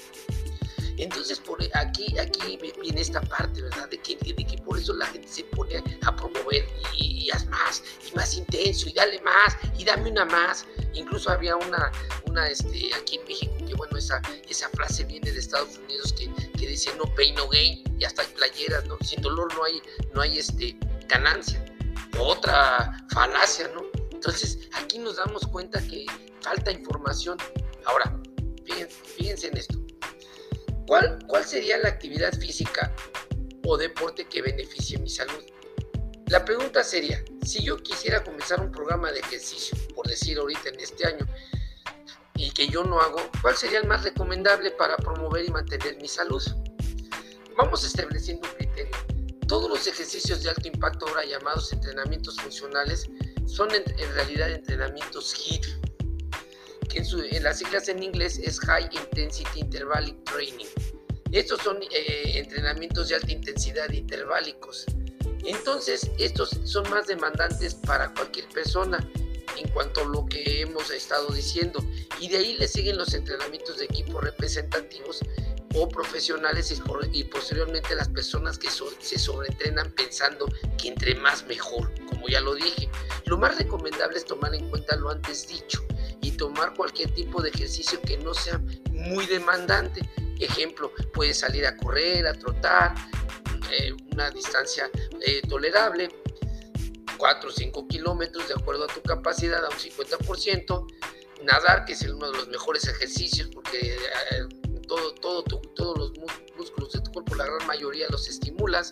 Entonces, 0.97 1.41
por 1.41 1.59
aquí, 1.75 2.17
aquí 2.19 2.59
viene 2.81 3.01
esta 3.01 3.21
parte, 3.21 3.63
¿verdad? 3.63 3.89
De 3.89 3.99
que, 3.99 4.17
de 4.17 4.45
que 4.45 4.59
por 4.59 4.79
eso 4.79 4.93
la 4.95 5.07
gente 5.07 5.29
se 5.29 5.45
pone 5.45 5.83
a 6.03 6.15
promover 6.15 6.67
y, 6.97 7.31
haz 7.31 7.47
más, 7.47 7.83
y 8.11 8.15
más 8.15 8.37
intenso, 8.37 8.89
y 8.89 8.93
dale 8.93 9.21
más, 9.23 9.57
y 9.77 9.85
dame 9.85 10.11
una 10.11 10.25
más. 10.25 10.67
Incluso 10.93 11.31
había 11.31 11.57
una, 11.57 11.91
una 12.27 12.49
este, 12.49 12.95
aquí 12.95 13.17
en 13.17 13.25
México, 13.25 13.55
que 13.67 13.75
bueno, 13.75 13.97
esa, 13.97 14.23
esa 14.49 14.69
frase 14.71 15.05
viene 15.05 15.33
de 15.33 15.39
Estados 15.39 15.79
Unidos 15.79 16.13
que, 16.13 16.33
que 16.53 16.69
dice 16.69 16.95
no 16.97 17.05
pain, 17.15 17.35
no 17.35 17.49
gain, 17.49 17.83
y 17.99 18.05
hasta 18.05 18.23
hay 18.23 18.29
playeras, 18.29 18.87
¿no? 18.87 18.97
Sin 19.05 19.21
dolor 19.21 19.53
no 19.55 19.65
hay, 19.65 19.83
no 20.15 20.21
hay 20.21 20.39
este, 20.39 20.77
ganancia. 21.09 21.65
Otra 22.19 23.05
falacia, 23.11 23.69
¿no? 23.75 23.83
Entonces, 24.13 24.69
aquí 24.75 24.99
nos 24.99 25.17
damos 25.17 25.47
cuenta 25.49 25.81
que 25.83 26.07
falta 26.41 26.71
información. 26.71 27.37
Ahora, 27.85 28.17
fíjense 29.17 29.49
en 29.49 29.57
esto 29.57 29.84
¿Cuál, 30.87 31.45
sería 31.45 31.79
la 31.79 31.89
actividad 31.89 32.33
física 32.39 32.93
o 33.65 33.77
deporte 33.77 34.27
que 34.27 34.43
beneficie 34.43 34.99
mi 34.99 35.09
salud? 35.09 35.45
La 36.27 36.45
pregunta 36.45 36.85
sería, 36.85 37.23
si 37.45 37.63
yo 37.63 37.77
quisiera 37.79 38.23
comenzar 38.23 38.61
un 38.61 38.71
programa 38.71 39.13
de 39.13 39.21
ejercicio, 39.21 39.77
por 39.95 40.07
decir 40.07 40.39
ahorita 40.39 40.69
en 40.69 40.81
este 40.81 41.07
año, 41.07 41.27
y 42.37 42.51
que 42.51 42.69
yo 42.69 42.85
no 42.85 43.01
hago, 43.01 43.21
¿cuál 43.41 43.57
sería 43.57 43.79
el 43.79 43.87
más 43.87 44.05
recomendable 44.05 44.71
para 44.73 44.97
promover 44.97 45.45
y 45.45 45.51
mantener 45.51 45.97
mi 46.01 46.09
salud? 46.09 46.43
Vamos 47.57 47.85
estableciendo 47.85 48.49
un 48.49 48.55
criterio. 48.57 48.97
Todos 49.47 49.69
los 49.71 49.87
ejercicios 49.87 50.43
de 50.43 50.51
alto 50.51 50.67
impacto, 50.67 51.07
ahora 51.07 51.25
llamados 51.25 51.73
entrenamientos 51.73 52.37
funcionales, 52.41 53.09
son 53.47 53.69
en, 53.73 53.85
realidad 54.15 54.51
entrenamientos 54.51 55.35
HIIT, 55.35 55.67
en, 56.97 57.43
las 57.43 57.59
siglas 57.59 57.89
en 57.89 58.03
inglés 58.03 58.39
es 58.39 58.61
High 58.61 58.89
Intensity 58.93 59.61
Intervallic 59.61 60.23
Training. 60.25 60.67
Estos 61.33 61.61
son 61.63 61.79
eh, 61.83 62.39
entrenamientos 62.39 63.09
de 63.09 63.17
alta 63.17 63.33
intensidad 63.33 63.91
interválicos. 63.91 64.87
Entonces, 65.45 66.11
estos 66.19 66.51
son 66.65 66.89
más 66.91 67.07
demandantes 67.07 67.75
para 67.75 68.13
cualquier 68.15 68.49
persona 68.49 69.07
en 69.57 69.69
cuanto 69.71 70.03
a 70.03 70.05
lo 70.05 70.25
que 70.27 70.61
hemos 70.61 70.91
estado 70.91 71.29
diciendo. 71.31 71.85
Y 72.21 72.29
de 72.29 72.39
ahí 72.39 72.57
le 72.57 72.69
siguen 72.69 72.97
los 72.97 73.13
entrenamientos 73.15 73.79
de 73.79 73.87
equipos 73.87 74.23
representativos 74.23 75.21
o 75.75 75.89
profesionales 75.89 76.73
y, 77.13 77.25
posteriormente 77.25 77.97
las 77.97 78.09
personas 78.09 78.57
que 78.59 78.69
se 78.71 79.19
sobreentrenan 79.19 79.91
pensando 79.93 80.47
que 80.79 80.89
entre 80.89 81.17
más 81.17 81.45
mejor, 81.47 81.93
como 82.07 82.29
ya 82.29 82.41
lo 82.41 82.55
dije. 82.55 82.89
Lo 83.27 83.37
más 83.37 83.59
recomendable 83.59 84.17
es 84.17 84.25
tomar 84.25 84.55
en 84.55 84.71
cuenta 84.71 84.95
lo 84.95 85.11
antes 85.11 85.49
dicho 85.49 85.85
y 86.25 86.31
tomar 86.33 86.73
cualquier 86.75 87.13
tipo 87.13 87.43
de 87.43 87.51
ejercicio 87.51 88.01
que 88.01 88.17
no 88.17 88.33
sea 88.33 88.59
muy 88.91 89.27
demandante. 89.27 90.09
Ejemplo, 90.41 90.91
puedes 91.13 91.39
salir 91.39 91.67
a 91.67 91.77
correr, 91.77 92.27
a 92.27 92.33
trotar, 92.33 92.95
eh, 93.71 93.93
una 94.13 94.31
distancia 94.31 94.91
eh, 95.21 95.43
tolerable, 95.47 96.09
4 97.19 97.51
o 97.51 97.53
5 97.53 97.89
kilómetros 97.89 98.49
de 98.49 98.55
acuerdo 98.55 98.85
a 98.85 98.87
tu 98.87 99.03
capacidad 99.03 99.63
a 99.63 99.69
un 99.69 99.77
50%, 99.77 100.87
nadar, 101.43 101.85
que 101.85 101.93
es 101.93 102.03
uno 102.03 102.31
de 102.31 102.39
los 102.39 102.49
mejores 102.49 102.89
ejercicios 102.89 103.51
porque 103.53 103.95
eh, 103.95 104.79
todo, 104.89 105.15
todo 105.15 105.43
todos 105.43 105.99
los 105.99 106.13
músculos 106.57 106.93
de 106.93 107.01
tu 107.01 107.13
cuerpo, 107.13 107.35
la 107.35 107.45
gran 107.45 107.67
mayoría 107.67 108.07
los 108.09 108.29
estimulas, 108.29 108.91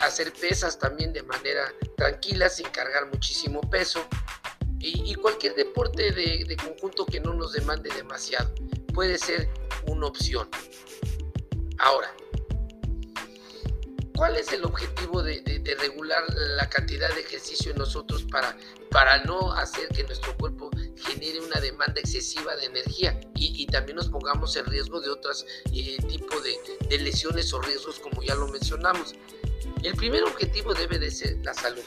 hacer 0.00 0.32
pesas 0.32 0.78
también 0.78 1.12
de 1.12 1.22
manera 1.22 1.72
tranquila, 1.96 2.48
sin 2.48 2.66
cargar 2.66 3.06
muchísimo 3.06 3.60
peso, 3.70 4.06
y, 4.82 5.14
cualquier 5.14 5.54
deporte 5.54 6.10
de, 6.10 6.56
conjunto 6.56 7.06
que 7.06 7.20
no 7.20 7.34
nos 7.34 7.52
demande 7.52 7.88
demasiado 7.94 8.52
puede 8.92 9.16
ser 9.16 9.48
una 9.86 10.06
opción. 10.06 10.48
Ahora, 11.78 12.14
¿cuál 14.16 14.36
es 14.36 14.52
el 14.52 14.64
objetivo 14.64 15.22
de, 15.22 15.42
regular 15.78 16.22
la 16.56 16.68
cantidad 16.68 17.12
de 17.14 17.20
ejercicio 17.20 17.72
en 17.72 17.78
nosotros 17.78 18.24
para, 18.24 18.56
para 18.90 19.24
no 19.24 19.52
hacer 19.52 19.88
que 19.88 20.04
nuestro 20.04 20.36
cuerpo 20.36 20.70
genere 20.96 21.40
una 21.40 21.60
demanda 21.60 22.00
excesiva 22.00 22.54
de 22.56 22.66
energía 22.66 23.18
y, 23.34 23.66
también 23.66 23.96
nos 23.96 24.08
pongamos 24.08 24.54
en 24.56 24.66
riesgo 24.66 25.00
de 25.00 25.08
otros 25.08 25.46
eh, 25.72 25.96
tipos 26.08 26.42
de, 26.42 26.54
de 26.88 26.98
lesiones 26.98 27.52
o 27.54 27.60
riesgos 27.60 27.98
como 28.00 28.22
ya 28.22 28.34
lo 28.34 28.48
mencionamos? 28.48 29.14
El 29.82 29.94
primer 29.94 30.24
objetivo 30.24 30.74
debe 30.74 30.98
de 30.98 31.10
ser 31.10 31.38
la 31.42 31.54
salud. 31.54 31.82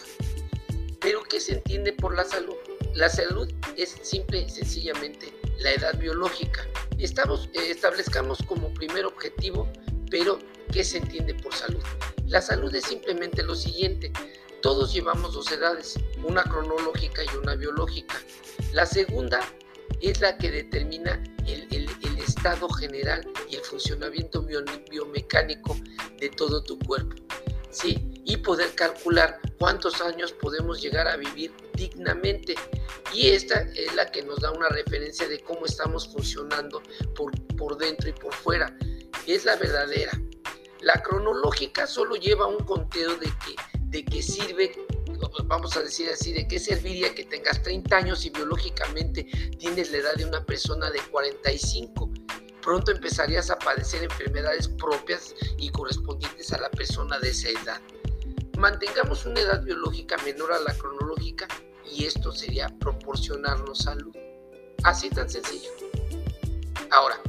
¿Pero 1.00 1.24
qué 1.24 1.40
se 1.40 1.54
entiende 1.54 1.94
por 1.94 2.16
la 2.16 2.24
salud? 2.24 2.56
La 2.96 3.10
salud 3.10 3.52
es 3.76 3.98
simple 4.04 4.44
y 4.44 4.50
sencillamente 4.50 5.34
la 5.60 5.72
edad 5.74 6.00
biológica. 6.00 6.66
Eh, 6.98 7.70
establezcamos 7.70 8.40
como 8.48 8.74
primer 8.74 9.06
objetivo, 9.06 9.68
pero 10.10 10.40
¿qué 10.72 10.82
se 10.86 11.00
entiende 11.00 11.34
por 11.34 11.54
salud? 11.54 11.84
La 12.26 12.42
salud 12.42 12.74
es 12.74 12.86
simplemente 12.86 13.44
lo 13.44 13.54
siguiente. 13.54 14.14
Todos 14.62 14.94
llevamos 14.94 15.34
dos 15.34 15.52
edades, 15.52 16.00
una 16.24 16.44
cronológica 16.44 17.22
y 17.26 17.36
una 17.36 17.56
biológica. 17.56 18.16
La 18.72 18.86
segunda 18.86 19.42
es 20.00 20.22
la 20.22 20.38
que 20.38 20.50
determina 20.50 21.22
el, 21.46 21.66
estado 22.26 22.70
general 22.70 23.28
y 23.50 23.58
el 23.58 23.62
funcionamiento 23.62 24.42
biomecánico 24.90 25.78
de 26.18 26.30
todo 26.30 26.64
tu 26.64 26.80
cuerpo. 26.80 27.16
¿Sí? 27.76 28.22
Y 28.24 28.38
poder 28.38 28.74
calcular 28.74 29.40
cuántos 29.60 30.02
años 30.02 30.32
podemos 30.32 30.82
llegar 30.82 31.08
a 31.08 31.18
vivir 31.18 31.52
dignamente. 31.74 32.56
Y 33.14 33.28
esta 33.28 33.62
es 33.76 33.94
la 33.96 34.10
que 34.12 34.24
nos 34.24 34.40
da 34.40 34.52
una 34.52 34.70
referencia 34.70 35.28
de 35.28 35.40
cómo 35.42 35.66
estamos 35.66 36.08
funcionando 36.08 36.82
por, 37.16 37.32
por 37.56 37.78
dentro 37.78 38.10
y 38.10 38.14
por 38.14 38.34
fuera. 38.34 38.76
Es 39.28 39.46
la 39.46 39.56
verdadera. 39.58 40.12
La 40.82 41.02
cronológica 41.02 41.88
solo 41.88 42.16
lleva 42.16 42.48
un 42.48 42.64
conteo 42.64 43.16
de 43.18 43.28
que, 43.28 43.56
de 43.80 44.06
que 44.06 44.22
sirve 44.22 44.72
vamos 45.46 45.76
a 45.78 45.82
decir 45.82 46.10
así, 46.10 46.34
de 46.34 46.48
qué 46.48 46.60
serviría 46.60 47.14
que 47.14 47.24
tengas 47.26 47.62
30 47.62 47.96
años 47.96 48.26
y 48.26 48.30
biológicamente 48.30 49.24
tienes 49.58 49.92
la 49.92 49.98
edad 49.98 50.16
de 50.16 50.26
una 50.26 50.46
persona 50.46 50.90
de 50.92 51.00
45 51.12 52.12
pronto 52.66 52.92
empezarías 52.92 53.52
a 53.52 53.60
padecer 53.60 54.04
enfermedades 54.04 54.68
propias 54.68 55.36
y 55.60 55.70
correspondientes 55.70 56.52
a 56.52 56.58
la 56.58 56.72
persona 56.72 57.20
de 57.20 57.30
esa 57.30 57.50
edad. 57.50 57.80
mantengamos 58.58 59.26
una 59.28 59.42
edad 59.42 59.62
biológica 59.62 60.18
menor 60.26 60.52
a 60.52 60.60
la 60.60 60.74
cronológica 60.74 61.48
y 61.86 62.06
esto 62.06 62.32
sería 62.32 62.70
proporcionarnos 62.80 63.80
salud. 63.80 64.16
Así 64.84 65.12
tan 65.12 65.30
sencillo. 65.30 65.70
Ahora, 66.90 67.20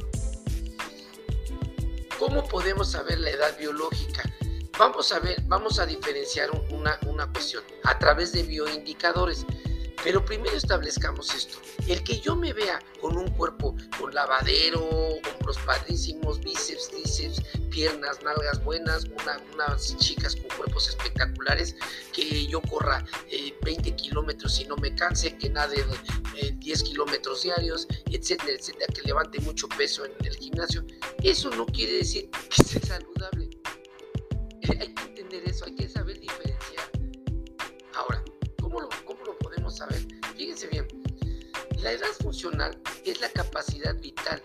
¿cómo 2.17 2.47
podemos 2.47 2.91
saber 2.91 3.19
la 3.19 3.29
edad 3.29 3.55
biológica? 3.59 4.23
Vamos 4.79 5.11
a 5.11 5.19
ver, 5.19 5.43
vamos 5.43 5.77
a 5.79 5.85
diferenciar 5.85 6.49
una, 6.71 6.97
una 7.05 7.31
cuestión 7.31 7.63
a 7.83 7.99
través 7.99 8.31
de 8.31 8.41
bioindicadores. 8.41 9.45
Pero 10.03 10.23
primero 10.23 10.55
establezcamos 10.55 11.33
esto. 11.33 11.57
El 11.87 12.03
que 12.03 12.19
yo 12.19 12.35
me 12.35 12.53
vea 12.53 12.79
con 13.01 13.17
un 13.17 13.29
cuerpo 13.31 13.75
con 13.99 14.13
lavadero, 14.13 14.83
hombros 14.87 15.57
padrísimos, 15.65 16.39
bíceps, 16.39 16.89
tríceps, 16.89 17.41
piernas, 17.69 18.21
nalgas 18.23 18.63
buenas, 18.63 19.05
unas 19.05 19.97
chicas 19.97 20.35
con 20.35 20.57
cuerpos 20.57 20.89
espectaculares, 20.89 21.75
que 22.13 22.45
yo 22.47 22.61
corra 22.61 23.03
20 23.63 23.89
eh, 23.89 23.95
kilómetros 23.95 24.59
y 24.59 24.65
no 24.65 24.75
me 24.77 24.93
canse, 24.95 25.35
que 25.37 25.49
nade 25.49 25.83
10 26.53 26.81
eh, 26.81 26.83
kilómetros 26.83 27.43
diarios, 27.43 27.87
etcétera, 28.11 28.53
etcétera, 28.53 28.87
que 28.93 29.01
levante 29.01 29.39
mucho 29.41 29.67
peso 29.69 30.05
en 30.05 30.13
el 30.25 30.35
gimnasio. 30.35 30.85
Eso 31.23 31.49
no 31.51 31.65
quiere 31.65 31.93
decir 31.93 32.29
que 32.31 32.63
sea 32.63 32.81
saludable. 32.81 33.49
hay 34.79 34.93
que 34.93 35.16
la 41.87 41.93
edad 41.93 42.13
funcional 42.21 42.77
es 43.05 43.21
la 43.21 43.29
capacidad 43.29 43.95
vital, 44.01 44.43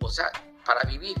o 0.00 0.08
sea, 0.08 0.32
para 0.64 0.82
vivir. 0.88 1.14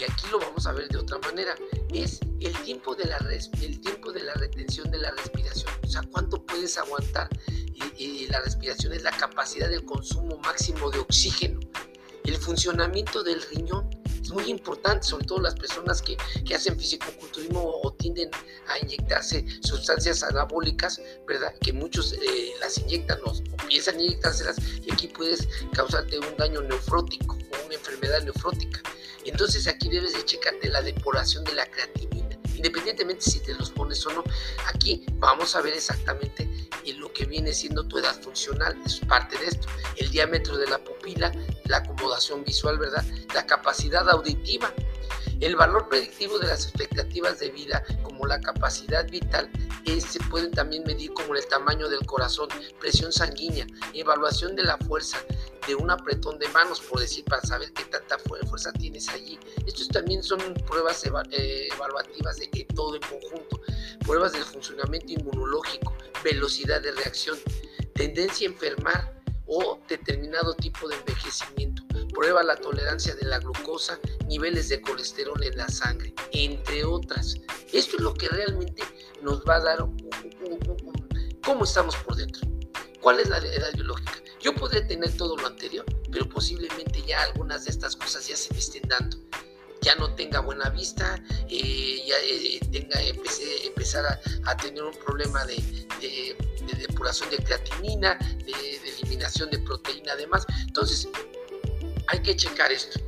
Y 0.00 0.02
aquí 0.02 0.26
lo 0.28 0.40
vamos 0.40 0.66
a 0.66 0.72
ver 0.72 0.88
de 0.88 0.98
otra 0.98 1.18
manera. 1.18 1.54
Es 1.94 2.18
el 2.40 2.52
tiempo 2.64 2.96
de 2.96 3.04
la, 3.04 3.16
el 3.62 3.80
tiempo 3.80 4.10
de 4.10 4.24
la 4.24 4.34
retención 4.34 4.90
de 4.90 4.98
la 4.98 5.12
respiración. 5.12 5.72
O 5.84 5.86
sea, 5.86 6.02
cuánto 6.10 6.44
puedes 6.44 6.76
aguantar. 6.78 7.28
Y, 7.96 8.26
la 8.26 8.40
respiración 8.40 8.92
es 8.92 9.02
la 9.04 9.12
capacidad 9.12 9.68
del 9.68 9.84
consumo 9.84 10.36
máximo 10.38 10.90
de 10.90 10.98
oxígeno. 10.98 11.60
El 12.24 12.36
funcionamiento 12.36 13.22
del 13.22 13.40
riñón 13.42 13.88
muy 14.30 14.44
importante, 14.50 15.06
sobre 15.06 15.26
todo 15.26 15.40
las 15.40 15.54
personas 15.54 16.02
que, 16.02 16.16
que 16.46 16.54
hacen 16.54 16.78
fisicoculturismo 16.78 17.80
o 17.82 17.92
tienden 17.94 18.30
a 18.68 18.78
inyectarse 18.78 19.44
sustancias 19.60 20.22
anabólicas, 20.22 21.00
¿verdad? 21.26 21.52
Que 21.60 21.72
muchos 21.72 22.12
eh, 22.12 22.52
las 22.60 22.78
inyectan 22.78 23.18
o, 23.24 23.30
o 23.30 23.68
piensan 23.68 24.00
inyectárselas 24.00 24.56
y 24.84 24.92
aquí 24.92 25.08
puedes 25.08 25.48
causarte 25.72 26.18
un 26.18 26.36
daño 26.36 26.60
nefrótico 26.62 27.36
o 27.36 27.66
una 27.66 27.74
enfermedad 27.74 28.22
nefrótica. 28.22 28.80
Entonces 29.24 29.66
aquí 29.66 29.88
debes 29.88 30.14
de 30.14 30.24
checarte 30.24 30.68
la 30.68 30.80
depuración 30.80 31.44
de 31.44 31.54
la 31.54 31.66
creatinina, 31.66 32.38
independientemente 32.56 33.22
si 33.22 33.40
te 33.40 33.54
los 33.54 33.70
pones 33.70 34.04
o 34.06 34.12
no. 34.12 34.24
Aquí 34.66 35.04
vamos 35.14 35.54
a 35.54 35.60
ver 35.60 35.74
exactamente 35.74 36.48
lo 36.96 37.12
que 37.12 37.26
viene 37.26 37.52
siendo 37.52 37.86
tu 37.86 37.98
edad 37.98 38.20
funcional, 38.20 38.76
es 38.84 39.00
parte 39.00 39.38
de 39.38 39.46
esto. 39.46 39.68
El 39.96 40.10
diámetro 40.10 40.56
de 40.56 40.66
la 40.66 40.78
pupila, 40.78 41.32
la 41.64 41.78
acomodación 41.78 42.44
visual, 42.44 42.78
¿verdad? 42.78 43.04
La 43.34 43.46
capacidad 43.46 44.08
auditiva, 44.08 44.72
el 45.40 45.56
valor 45.56 45.88
predictivo 45.88 46.38
de 46.38 46.48
las 46.48 46.64
expectativas 46.64 47.38
de 47.38 47.50
vida, 47.50 47.84
como 48.02 48.26
la 48.26 48.40
capacidad 48.40 49.08
vital, 49.08 49.50
se 50.00 50.20
pueden 50.30 50.52
también 50.52 50.84
medir 50.84 51.12
como 51.12 51.34
el 51.34 51.46
tamaño 51.46 51.88
del 51.88 52.04
corazón, 52.06 52.48
presión 52.78 53.12
sanguínea, 53.12 53.66
evaluación 53.94 54.54
de 54.54 54.62
la 54.62 54.76
fuerza, 54.78 55.18
de 55.66 55.74
un 55.74 55.90
apretón 55.90 56.38
de 56.38 56.48
manos, 56.48 56.80
por 56.80 57.00
decir, 57.00 57.24
para 57.24 57.42
saber 57.42 57.72
qué 57.72 57.84
tanta 57.84 58.18
fuerza 58.18 58.72
tienes 58.72 59.08
allí. 59.08 59.38
Estos 59.66 59.88
también 59.88 60.22
son 60.22 60.38
pruebas 60.66 61.04
eh, 61.04 61.68
evaluativas 61.74 62.38
de 62.38 62.50
que 62.50 62.64
todo 62.64 62.96
en 62.96 63.02
conjunto, 63.02 63.60
pruebas 64.04 64.32
del 64.32 64.44
funcionamiento 64.44 65.12
inmunológico, 65.12 65.94
velocidad 66.22 66.80
de 66.82 66.92
reacción, 66.92 67.38
tendencia 67.94 68.48
a 68.48 68.52
enfermar 68.52 69.22
o 69.46 69.80
determinado 69.88 70.54
tipo 70.54 70.88
de 70.88 70.96
envejecimiento 70.96 71.82
prueba 72.18 72.42
la 72.42 72.56
tolerancia 72.56 73.14
de 73.14 73.24
la 73.24 73.38
glucosa, 73.38 73.98
niveles 74.28 74.68
de 74.68 74.80
colesterol 74.80 75.42
en 75.42 75.56
la 75.56 75.68
sangre, 75.68 76.14
entre 76.32 76.84
otras. 76.84 77.36
Esto 77.72 77.96
es 77.96 78.02
lo 78.02 78.14
que 78.14 78.28
realmente 78.28 78.82
nos 79.22 79.42
va 79.42 79.56
a 79.56 79.60
dar 79.60 79.78
cómo 81.42 81.64
estamos 81.64 81.96
por 81.96 82.16
dentro. 82.16 82.46
¿Cuál 83.00 83.20
es 83.20 83.28
la 83.28 83.38
edad 83.38 83.72
biológica? 83.74 84.12
Yo 84.40 84.54
podré 84.54 84.82
tener 84.82 85.16
todo 85.16 85.36
lo 85.36 85.46
anterior, 85.46 85.84
pero 86.12 86.28
posiblemente 86.28 87.02
ya 87.06 87.22
algunas 87.22 87.64
de 87.64 87.70
estas 87.70 87.96
cosas 87.96 88.26
ya 88.28 88.36
se 88.36 88.52
me 88.52 88.60
estén 88.60 88.82
dando. 88.88 89.16
Ya 89.80 89.94
no 89.94 90.12
tenga 90.14 90.40
buena 90.40 90.68
vista, 90.70 91.22
eh, 91.48 92.02
ya 92.04 92.16
eh, 92.24 92.60
tenga, 92.72 93.00
empezar 93.00 94.04
a, 94.44 94.56
tener 94.56 94.82
un 94.82 94.94
problema 95.06 95.44
de, 95.46 95.56
depuración 96.78 97.30
de 97.30 97.36
creatinina, 97.38 98.18
de, 98.44 98.52
de 98.52 98.88
eliminación 98.98 99.50
de 99.50 99.60
proteína 99.60 100.12
además. 100.12 100.44
Entonces, 100.66 101.08
hay 102.08 102.20
que 102.22 102.34
checar 102.34 102.72
esto. 102.72 102.98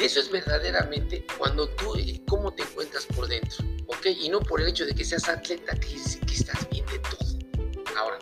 Eso 0.00 0.20
es 0.20 0.30
verdaderamente 0.30 1.26
cuando 1.36 1.68
tú, 1.70 1.96
eh, 1.96 2.22
cómo 2.28 2.54
te 2.54 2.62
encuentras 2.62 3.04
por 3.06 3.26
dentro, 3.26 3.64
¿ok? 3.88 4.06
Y 4.06 4.28
no 4.28 4.38
por 4.38 4.60
el 4.60 4.68
hecho 4.68 4.86
de 4.86 4.94
que 4.94 5.04
seas 5.04 5.28
atleta, 5.28 5.74
que, 5.74 5.96
estás 5.96 6.70
bien 6.70 6.86
de 6.86 7.00
todo. 7.00 7.66
Ahora, 7.96 8.18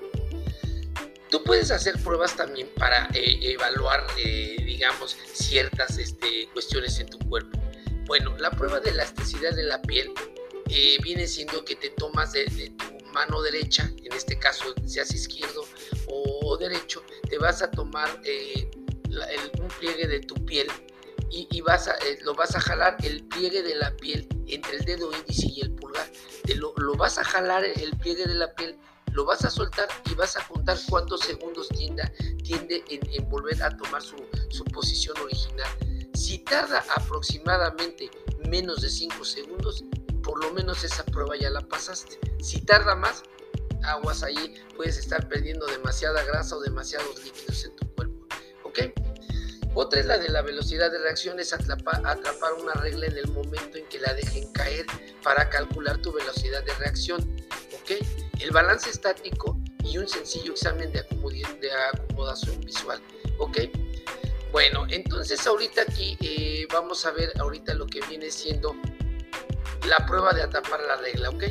tú 1.28 1.44
puedes 1.44 1.70
hacer 1.70 2.02
pruebas 2.02 2.34
también 2.34 2.70
para 2.76 3.10
eh, 3.12 3.38
evaluar, 3.42 4.06
eh, 4.16 4.56
digamos, 4.64 5.18
ciertas 5.34 5.98
este, 5.98 6.48
cuestiones 6.54 6.98
en 6.98 7.08
tu 7.10 7.18
cuerpo. 7.28 7.60
Bueno, 8.06 8.34
la 8.38 8.50
prueba 8.50 8.80
de 8.80 8.90
elasticidad 8.90 9.54
de 9.54 9.64
la 9.64 9.82
piel 9.82 10.12
viene 11.02 11.26
siendo 11.26 11.64
que 11.64 11.76
te 11.76 11.90
tomas 11.90 12.32
de, 12.32 12.46
tu 12.46 13.04
mano 13.12 13.42
derecha, 13.42 13.90
en 14.02 14.12
este 14.12 14.38
caso 14.38 14.74
seas 14.86 15.12
izquierdo 15.12 15.64
o, 16.08 16.56
derecho, 16.56 17.02
te 17.28 17.38
vas 17.38 17.62
a 17.62 17.70
tomar 17.70 18.08
un 19.60 19.68
pliegue 19.78 20.06
de 20.06 20.20
tu 20.20 20.34
piel 20.46 20.68
y, 21.30 21.60
vas 21.60 21.88
a, 21.88 21.94
eh, 21.98 22.18
lo 22.22 22.34
vas 22.34 22.54
a 22.54 22.60
jalar 22.60 22.96
el 23.02 23.24
pliegue 23.24 23.62
de 23.62 23.74
la 23.74 23.94
piel 23.96 24.28
entre 24.46 24.76
el 24.76 24.84
dedo 24.84 25.12
índice 25.12 25.48
y 25.48 25.60
el 25.60 25.72
pulgar. 25.72 26.10
lo, 26.54 26.96
vas 26.96 27.18
a 27.18 27.24
jalar 27.24 27.64
el 27.64 27.96
pliegue 27.98 28.26
de 28.26 28.34
la 28.34 28.54
piel, 28.54 28.78
lo 29.12 29.24
vas 29.24 29.44
a 29.44 29.50
soltar 29.50 29.88
y 30.10 30.14
vas 30.14 30.36
a 30.36 30.46
contar 30.46 30.78
cuántos 30.88 31.20
segundos 31.20 31.68
tiende, 31.68 32.04
tiende 32.42 32.84
en, 32.88 33.28
volver 33.28 33.62
a 33.62 33.76
tomar 33.76 34.02
su, 34.02 34.16
su 34.50 34.64
posición 34.64 35.16
original. 35.18 35.68
Si 36.14 36.38
tarda 36.38 36.84
aproximadamente 36.94 38.10
menos 38.48 38.80
de 38.80 38.88
5 38.88 39.24
segundos, 39.24 39.84
por 40.22 40.42
lo 40.42 40.52
menos 40.52 40.82
esa 40.84 41.04
prueba 41.04 41.36
ya 41.36 41.50
la 41.50 41.60
pasaste. 41.60 42.18
Si 42.42 42.60
tarda 42.62 42.94
más, 42.94 43.22
aguas 43.84 44.22
ahí, 44.22 44.54
puedes 44.76 44.98
estar 44.98 45.28
perdiendo 45.28 45.66
demasiada 45.66 46.22
grasa 46.24 46.56
o 46.56 46.60
demasiados 46.60 47.22
líquidos 47.22 47.64
en 47.64 47.76
tu. 47.76 47.86
Otra 49.78 50.00
es 50.00 50.06
la 50.06 50.16
de 50.16 50.30
la 50.30 50.40
velocidad 50.40 50.90
de 50.90 50.98
reacción, 50.98 51.38
es 51.38 51.52
atrapar, 51.52 52.00
una 52.58 52.72
regla 52.80 53.08
en 53.08 53.18
el 53.18 53.28
momento 53.28 53.76
en 53.76 53.84
que 53.88 53.98
la 53.98 54.14
dejen 54.14 54.50
caer 54.52 54.86
para 55.22 55.50
calcular 55.50 55.98
tu 55.98 56.14
velocidad 56.14 56.64
de 56.64 56.72
reacción. 56.76 57.20
¿ok? 57.74 58.02
El 58.40 58.52
balance 58.52 58.88
estático 58.88 59.60
y 59.84 59.98
un 59.98 60.08
sencillo 60.08 60.52
examen 60.52 60.90
de, 60.92 61.00
acomodación 61.00 62.58
visual. 62.62 63.02
¿ok? 63.38 63.58
Bueno, 64.50 64.86
entonces 64.88 65.46
ahorita 65.46 65.82
aquí 65.82 66.16
eh, 66.22 66.66
vamos 66.72 67.04
a 67.04 67.10
ver 67.10 67.30
ahorita 67.38 67.74
lo 67.74 67.84
que 67.84 68.00
viene 68.08 68.30
siendo 68.30 68.74
la 69.86 70.06
prueba 70.06 70.32
de 70.32 70.42
atrapar 70.42 70.80
la 70.80 70.96
regla, 70.96 71.28
¿ok? 71.28 71.44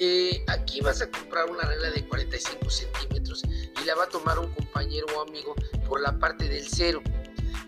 Eh, 0.00 0.44
aquí 0.48 0.80
vas 0.80 1.00
a 1.00 1.08
comprar 1.08 1.48
una 1.48 1.62
regla 1.62 1.92
de 1.92 2.08
45 2.08 2.68
centímetros 2.68 3.44
y 3.44 3.84
la 3.84 3.94
va 3.94 4.04
a 4.04 4.08
tomar 4.08 4.40
un 4.40 4.52
compañero 4.52 5.06
o 5.16 5.22
amigo 5.22 5.54
por 5.86 6.00
la 6.00 6.18
parte 6.18 6.48
del 6.48 6.66
cero. 6.68 7.00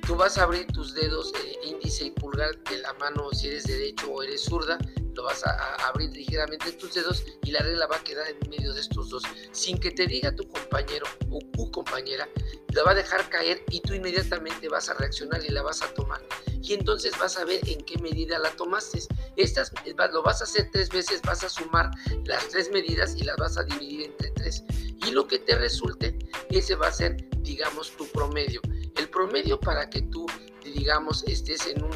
Tú 0.06 0.16
vas 0.16 0.36
a 0.36 0.42
abrir 0.42 0.66
tus 0.66 0.92
dedos 0.92 1.32
eh, 1.34 1.58
índice 1.64 2.04
y 2.04 2.10
pulgar 2.10 2.62
de 2.64 2.78
la 2.78 2.92
mano 2.94 3.30
si 3.32 3.48
eres 3.48 3.64
derecho 3.64 4.10
o 4.10 4.22
eres 4.22 4.44
zurda, 4.44 4.78
lo 5.14 5.22
vas 5.22 5.44
a, 5.46 5.76
abrir 5.86 6.10
ligeramente 6.10 6.72
tus 6.72 6.92
dedos 6.92 7.24
y 7.42 7.52
la 7.52 7.60
regla 7.60 7.86
va 7.86 7.96
a 7.96 8.04
quedar 8.04 8.26
en 8.28 8.50
medio 8.50 8.74
de 8.74 8.80
estos 8.80 9.08
dos. 9.08 9.22
Sin 9.52 9.78
que 9.78 9.90
te 9.90 10.06
diga 10.06 10.34
tu 10.34 10.46
compañero 10.48 11.06
o 11.30 11.38
tu 11.52 11.70
compañera, 11.70 12.28
la 12.72 12.82
va 12.82 12.90
a 12.90 12.94
dejar 12.94 13.28
caer 13.30 13.62
y 13.70 13.80
tú 13.80 13.94
inmediatamente 13.94 14.68
vas 14.68 14.90
a 14.90 14.94
reaccionar 14.94 15.42
y 15.42 15.48
la 15.48 15.62
vas 15.62 15.80
a 15.80 15.86
tomar. 15.94 16.20
Y 16.60 16.74
entonces 16.74 17.12
vas 17.18 17.38
a 17.38 17.44
ver 17.44 17.60
en 17.68 17.80
qué 17.84 17.96
medida 17.98 18.38
la 18.38 18.50
tomaste. 18.50 19.00
Estas 19.36 19.72
lo 20.12 20.22
vas 20.22 20.40
a 20.40 20.44
hacer 20.44 20.68
tres 20.70 20.90
veces, 20.90 21.22
vas 21.22 21.44
a 21.44 21.48
sumar 21.48 21.90
las 22.24 22.48
tres 22.48 22.70
medidas 22.70 23.16
y 23.16 23.24
las 23.24 23.36
vas 23.36 23.56
a 23.56 23.64
dividir 23.64 24.02
entre 24.02 24.30
tres. 24.32 24.64
Y 25.06 25.12
lo 25.12 25.26
que 25.26 25.38
te 25.38 25.54
resulte, 25.56 26.18
ese 26.50 26.74
va 26.74 26.88
a 26.88 26.92
ser, 26.92 27.16
digamos, 27.40 27.90
tu 27.96 28.06
promedio. 28.08 28.60
El 28.96 29.08
promedio 29.08 29.58
para 29.58 29.88
que 29.90 30.02
tú, 30.02 30.26
digamos, 30.64 31.24
estés 31.24 31.66
en 31.66 31.82
un, 31.82 31.92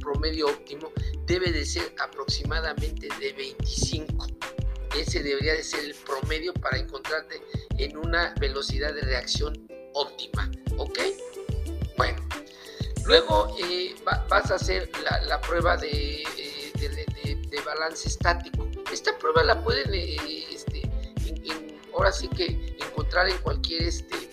promedio 0.00 0.48
óptimo 0.48 0.90
debe 1.26 1.52
de 1.52 1.64
ser 1.64 1.94
aproximadamente 2.02 3.08
de 3.20 3.32
25. 3.32 4.26
Ese 4.96 5.22
debería 5.22 5.52
de 5.52 5.62
ser 5.62 5.84
el 5.84 5.94
promedio 5.94 6.52
para 6.54 6.78
encontrarte 6.78 7.40
en 7.78 7.96
una 7.96 8.34
velocidad 8.40 8.92
de 8.94 9.02
reacción 9.02 9.68
óptima. 9.92 10.50
¿Ok? 10.78 10.98
Bueno, 11.96 12.26
luego 13.04 13.54
eh, 13.62 13.94
vas 14.28 14.50
a 14.50 14.54
hacer 14.54 14.90
la, 15.26 15.40
prueba 15.42 15.76
de, 15.76 16.22
eh, 16.22 16.72
de, 16.74 17.60
balance 17.60 18.08
estático. 18.08 18.68
Esta 18.92 19.16
prueba 19.18 19.44
la 19.44 19.62
pueden, 19.62 19.94
eh, 19.94 20.46
este, 20.50 20.90
ahora 21.94 22.10
sí 22.10 22.28
que 22.28 22.76
encontrar 22.80 23.28
en 23.28 23.38
cualquier, 23.38 23.82
este, 23.82 24.29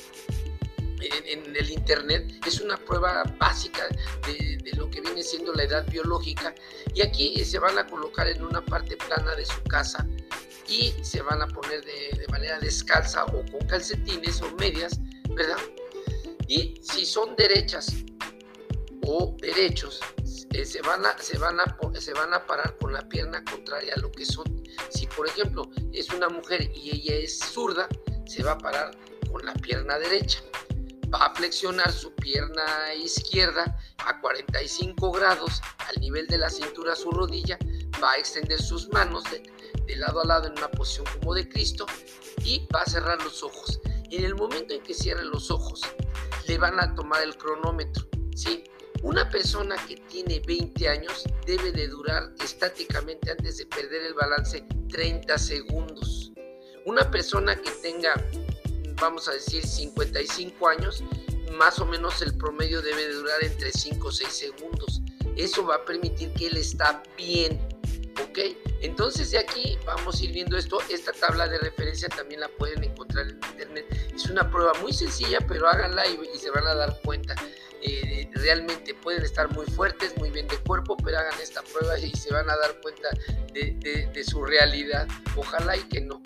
en, 1.01 1.55
el 1.55 1.69
internet. 1.71 2.33
Es 2.45 2.61
una 2.61 2.77
prueba 2.77 3.23
básica 3.39 3.87
de, 4.25 4.57
lo 4.75 4.89
que 4.89 5.01
viene 5.01 5.23
siendo 5.23 5.53
la 5.53 5.63
edad 5.63 5.85
biológica. 5.89 6.53
Y 6.93 7.01
aquí 7.01 7.43
se 7.43 7.59
van 7.59 7.77
a 7.77 7.87
colocar 7.87 8.27
en 8.27 8.43
una 8.43 8.63
parte 8.63 8.97
plana 8.97 9.35
de 9.35 9.45
su 9.45 9.61
casa 9.63 10.07
y 10.67 10.93
se 11.01 11.21
van 11.21 11.41
a 11.41 11.47
poner 11.47 11.83
de, 11.83 12.25
manera 12.29 12.59
descalza 12.59 13.25
o 13.25 13.43
con 13.51 13.67
calcetines 13.67 14.41
o 14.41 14.53
medias, 14.55 14.99
¿verdad? 15.29 15.57
Y 16.47 16.79
si 16.83 17.05
son 17.05 17.35
derechas 17.35 17.93
o 19.05 19.35
derechos, 19.39 20.01
eh, 20.51 20.65
se, 20.65 20.81
van 20.81 21.05
a, 21.05 21.17
se, 21.17 21.37
van 21.37 21.59
a, 21.59 21.77
se 21.99 22.13
van 22.13 22.33
a 22.33 22.45
parar 22.45 22.77
con 22.79 22.93
la 22.93 23.07
pierna 23.07 23.43
contraria 23.45 23.93
a 23.95 23.99
lo 23.99 24.11
que 24.11 24.25
son. 24.25 24.63
Si 24.89 25.07
por 25.07 25.27
ejemplo 25.27 25.69
es 25.93 26.09
una 26.09 26.29
mujer 26.29 26.69
y 26.75 26.91
ella 26.91 27.15
es 27.15 27.39
zurda, 27.39 27.87
se 28.25 28.43
va 28.43 28.51
a 28.51 28.57
parar 28.57 28.91
con 29.31 29.45
la 29.45 29.53
pierna 29.53 29.97
derecha. 29.97 30.41
Va 31.13 31.25
a 31.25 31.35
flexionar 31.35 31.91
su 31.91 32.13
pierna 32.15 32.93
izquierda 32.95 33.77
a 34.05 34.19
45 34.19 35.11
grados 35.11 35.61
al 35.87 36.01
nivel 36.01 36.27
de 36.27 36.37
la 36.37 36.49
cintura 36.49 36.93
a 36.93 36.95
su 36.95 37.11
rodilla. 37.11 37.57
Va 38.01 38.13
a 38.13 38.17
extender 38.17 38.61
sus 38.61 38.89
manos 38.89 39.23
de, 39.25 39.95
lado 39.95 40.21
a 40.21 40.25
lado 40.25 40.47
en 40.47 40.53
una 40.53 40.69
posición 40.69 41.05
como 41.19 41.33
de 41.33 41.47
Cristo 41.47 41.85
y 42.43 42.67
va 42.73 42.81
a 42.81 42.85
cerrar 42.85 43.21
los 43.23 43.41
ojos. 43.43 43.79
En 44.11 44.23
el 44.23 44.35
momento 44.35 44.73
en 44.73 44.81
que 44.83 44.93
cierre 44.93 45.23
los 45.25 45.49
ojos, 45.51 45.81
le 46.47 46.57
van 46.57 46.79
a 46.79 46.93
tomar 46.95 47.23
el 47.23 47.37
cronómetro. 47.37 48.07
¿sí? 48.35 48.63
Una 49.03 49.29
persona 49.29 49.75
que 49.87 49.95
tiene 49.95 50.41
20 50.45 50.89
años 50.89 51.23
debe 51.45 51.71
de 51.71 51.87
durar 51.87 52.31
estáticamente 52.43 53.31
antes 53.31 53.57
de 53.57 53.65
perder 53.65 54.03
el 54.03 54.13
balance 54.13 54.65
30 54.89 55.37
segundos. 55.37 56.31
Una 56.85 57.09
persona 57.11 57.55
que 57.55 57.69
tenga, 57.81 58.13
vamos 58.99 59.27
a 59.27 59.33
decir, 59.33 59.65
55 59.65 60.67
años, 60.67 61.03
más 61.57 61.79
o 61.79 61.85
menos 61.85 62.21
el 62.21 62.37
promedio 62.37 62.81
debe 62.81 63.07
de 63.07 63.13
durar 63.13 63.43
entre 63.43 63.71
5 63.71 64.07
o 64.07 64.11
6 64.11 64.29
segundos. 64.29 65.01
Eso 65.35 65.65
va 65.65 65.75
a 65.75 65.85
permitir 65.85 66.33
que 66.33 66.47
él 66.47 66.57
está 66.57 67.03
bien, 67.15 67.59
¿ok? 68.23 68.39
Entonces 68.81 69.31
de 69.31 69.39
aquí 69.39 69.77
vamos 69.85 70.19
a 70.19 70.23
ir 70.23 70.33
viendo 70.33 70.57
esto. 70.57 70.79
Esta 70.89 71.11
tabla 71.11 71.47
de 71.47 71.57
referencia 71.59 72.09
también 72.09 72.41
la 72.41 72.47
pueden 72.47 72.83
encontrar 72.83 73.27
en 73.27 73.35
internet. 73.35 73.85
Es 74.15 74.25
una 74.27 74.49
prueba 74.49 74.73
muy 74.81 74.93
sencilla, 74.93 75.39
pero 75.47 75.67
háganla 75.67 76.05
y, 76.07 76.37
se 76.37 76.49
van 76.51 76.65
a 76.67 76.75
dar 76.75 76.99
cuenta. 77.03 77.35
Eh, 77.81 78.29
realmente 78.33 78.95
pueden 78.95 79.23
estar 79.23 79.49
muy 79.51 79.65
fuertes, 79.67 80.17
muy 80.17 80.31
bien 80.31 80.47
de 80.47 80.57
cuerpo, 80.57 80.97
pero 80.97 81.19
hagan 81.19 81.39
esta 81.41 81.61
prueba 81.61 81.97
y 81.99 82.11
se 82.11 82.33
van 82.33 82.49
a 82.49 82.57
dar 82.57 82.79
cuenta 82.81 83.09
de, 83.53 84.23
su 84.23 84.43
realidad. 84.43 85.07
Ojalá 85.35 85.77
y 85.77 85.83
que 85.83 86.01
no, 86.01 86.21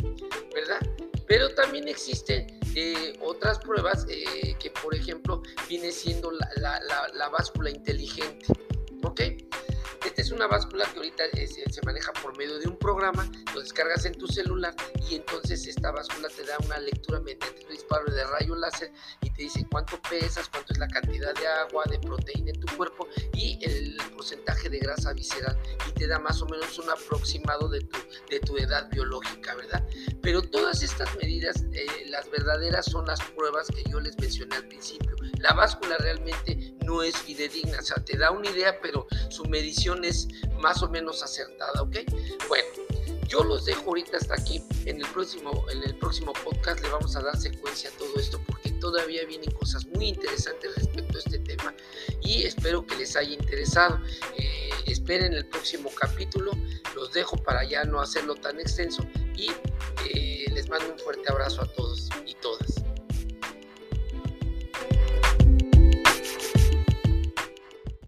¿verdad? 0.53 0.79
Pero 1.27 1.49
también 1.49 1.87
existen 1.87 2.60
eh, 2.75 3.17
otras 3.21 3.59
pruebas 3.59 4.05
eh, 4.09 4.55
que, 4.59 4.69
por 4.69 4.95
ejemplo, 4.95 5.41
viene 5.67 5.91
siendo 5.91 6.31
la, 6.31 6.79
la 7.13 7.29
báscula 7.29 7.69
inteligente, 7.69 8.45
¿ok? 9.03 9.21
Esta 10.05 10.21
es 10.21 10.31
una 10.31 10.47
báscula 10.47 10.85
que 10.91 10.97
ahorita 10.97 11.23
eh, 11.33 11.47
se 11.47 11.81
maneja 11.85 12.11
por 12.13 12.35
medio 12.37 12.57
de 12.59 12.67
un 12.67 12.77
programa, 12.77 13.29
lo 13.53 13.61
descargas 13.61 14.05
en 14.05 14.13
tu 14.17 14.27
celular 14.27 14.73
y 15.09 15.15
entonces 15.15 15.67
esta 15.67 15.91
báscula 15.91 16.27
te 16.29 16.43
da 16.43 16.57
una 16.65 16.79
lectura 16.79 17.19
mediante 17.19 17.63
un 17.65 17.71
disparo 17.71 18.11
de 18.11 18.23
rayo 18.25 18.55
láser 18.55 18.91
y 19.21 19.29
te 19.29 19.43
dice 19.43 19.65
cuánto 19.71 20.01
pesas, 20.09 20.49
cuánto 20.49 20.73
es 20.73 20.79
la 20.79 20.87
cantidad 20.87 21.33
de 21.35 21.47
agua, 21.47 21.83
de 21.89 21.99
proteína 21.99 22.51
en 22.51 22.59
tu 22.59 22.75
cuerpo 22.75 23.07
y 23.33 23.59
el 23.63 23.97
porcentaje 24.15 24.69
de 24.69 24.79
grasa 24.79 25.13
visceral 25.13 25.57
y 25.87 25.91
te 25.91 26.07
da 26.07 26.19
más 26.19 26.41
o 26.41 26.45
menos 26.47 26.77
un 26.79 26.89
aproximado 26.89 27.69
de 27.69 27.81
tu, 27.81 27.99
de 28.29 28.39
tu 28.39 28.57
edad 28.57 28.89
biológica, 28.89 29.55
¿verdad? 29.55 29.85
Pero 30.21 30.41
todas 30.41 30.81
estas 30.81 31.15
medidas, 31.17 31.63
eh, 31.73 32.05
las 32.07 32.29
verdaderas 32.31 32.85
son 32.85 33.05
las 33.05 33.21
pruebas 33.31 33.67
que 33.67 33.83
yo 33.89 33.99
les 33.99 34.17
mencioné 34.19 34.55
al 34.55 34.67
principio. 34.67 35.15
La 35.39 35.53
báscula 35.53 35.97
realmente 35.97 36.75
no 36.85 37.03
es 37.03 37.17
fidedigna, 37.17 37.79
o 37.79 37.83
sea, 37.83 38.03
te 38.03 38.17
da 38.17 38.31
una 38.31 38.49
idea, 38.49 38.79
pero 38.81 39.07
su 39.29 39.45
medición 39.45 39.90
es 40.03 40.27
más 40.59 40.81
o 40.83 40.89
menos 40.89 41.21
acertada, 41.23 41.81
¿ok? 41.81 41.97
Bueno, 42.47 42.67
yo 43.27 43.43
los 43.43 43.65
dejo 43.65 43.83
ahorita 43.87 44.17
hasta 44.17 44.33
aquí. 44.33 44.61
En 44.85 44.99
el 44.99 45.07
próximo, 45.11 45.65
en 45.71 45.83
el 45.83 45.95
próximo 45.95 46.33
podcast 46.33 46.81
le 46.81 46.89
vamos 46.89 47.15
a 47.15 47.21
dar 47.21 47.37
secuencia 47.37 47.89
a 47.89 47.93
todo 47.93 48.19
esto 48.19 48.41
porque 48.45 48.71
todavía 48.71 49.25
vienen 49.25 49.51
cosas 49.51 49.85
muy 49.87 50.09
interesantes 50.09 50.75
respecto 50.75 51.17
a 51.17 51.19
este 51.19 51.39
tema 51.39 51.73
y 52.21 52.43
espero 52.43 52.85
que 52.85 52.95
les 52.97 53.15
haya 53.15 53.33
interesado. 53.33 54.01
Eh, 54.37 54.69
esperen 54.85 55.33
el 55.33 55.45
próximo 55.47 55.89
capítulo. 55.97 56.51
Los 56.95 57.13
dejo 57.13 57.37
para 57.37 57.63
ya 57.63 57.83
no 57.83 58.01
hacerlo 58.01 58.35
tan 58.35 58.59
extenso 58.59 59.05
y 59.35 59.51
eh, 60.09 60.45
les 60.51 60.69
mando 60.69 60.91
un 60.91 60.99
fuerte 60.99 61.31
abrazo 61.31 61.61
a 61.61 61.67
todos 61.73 62.09
y 62.25 62.33
todas. 62.35 62.70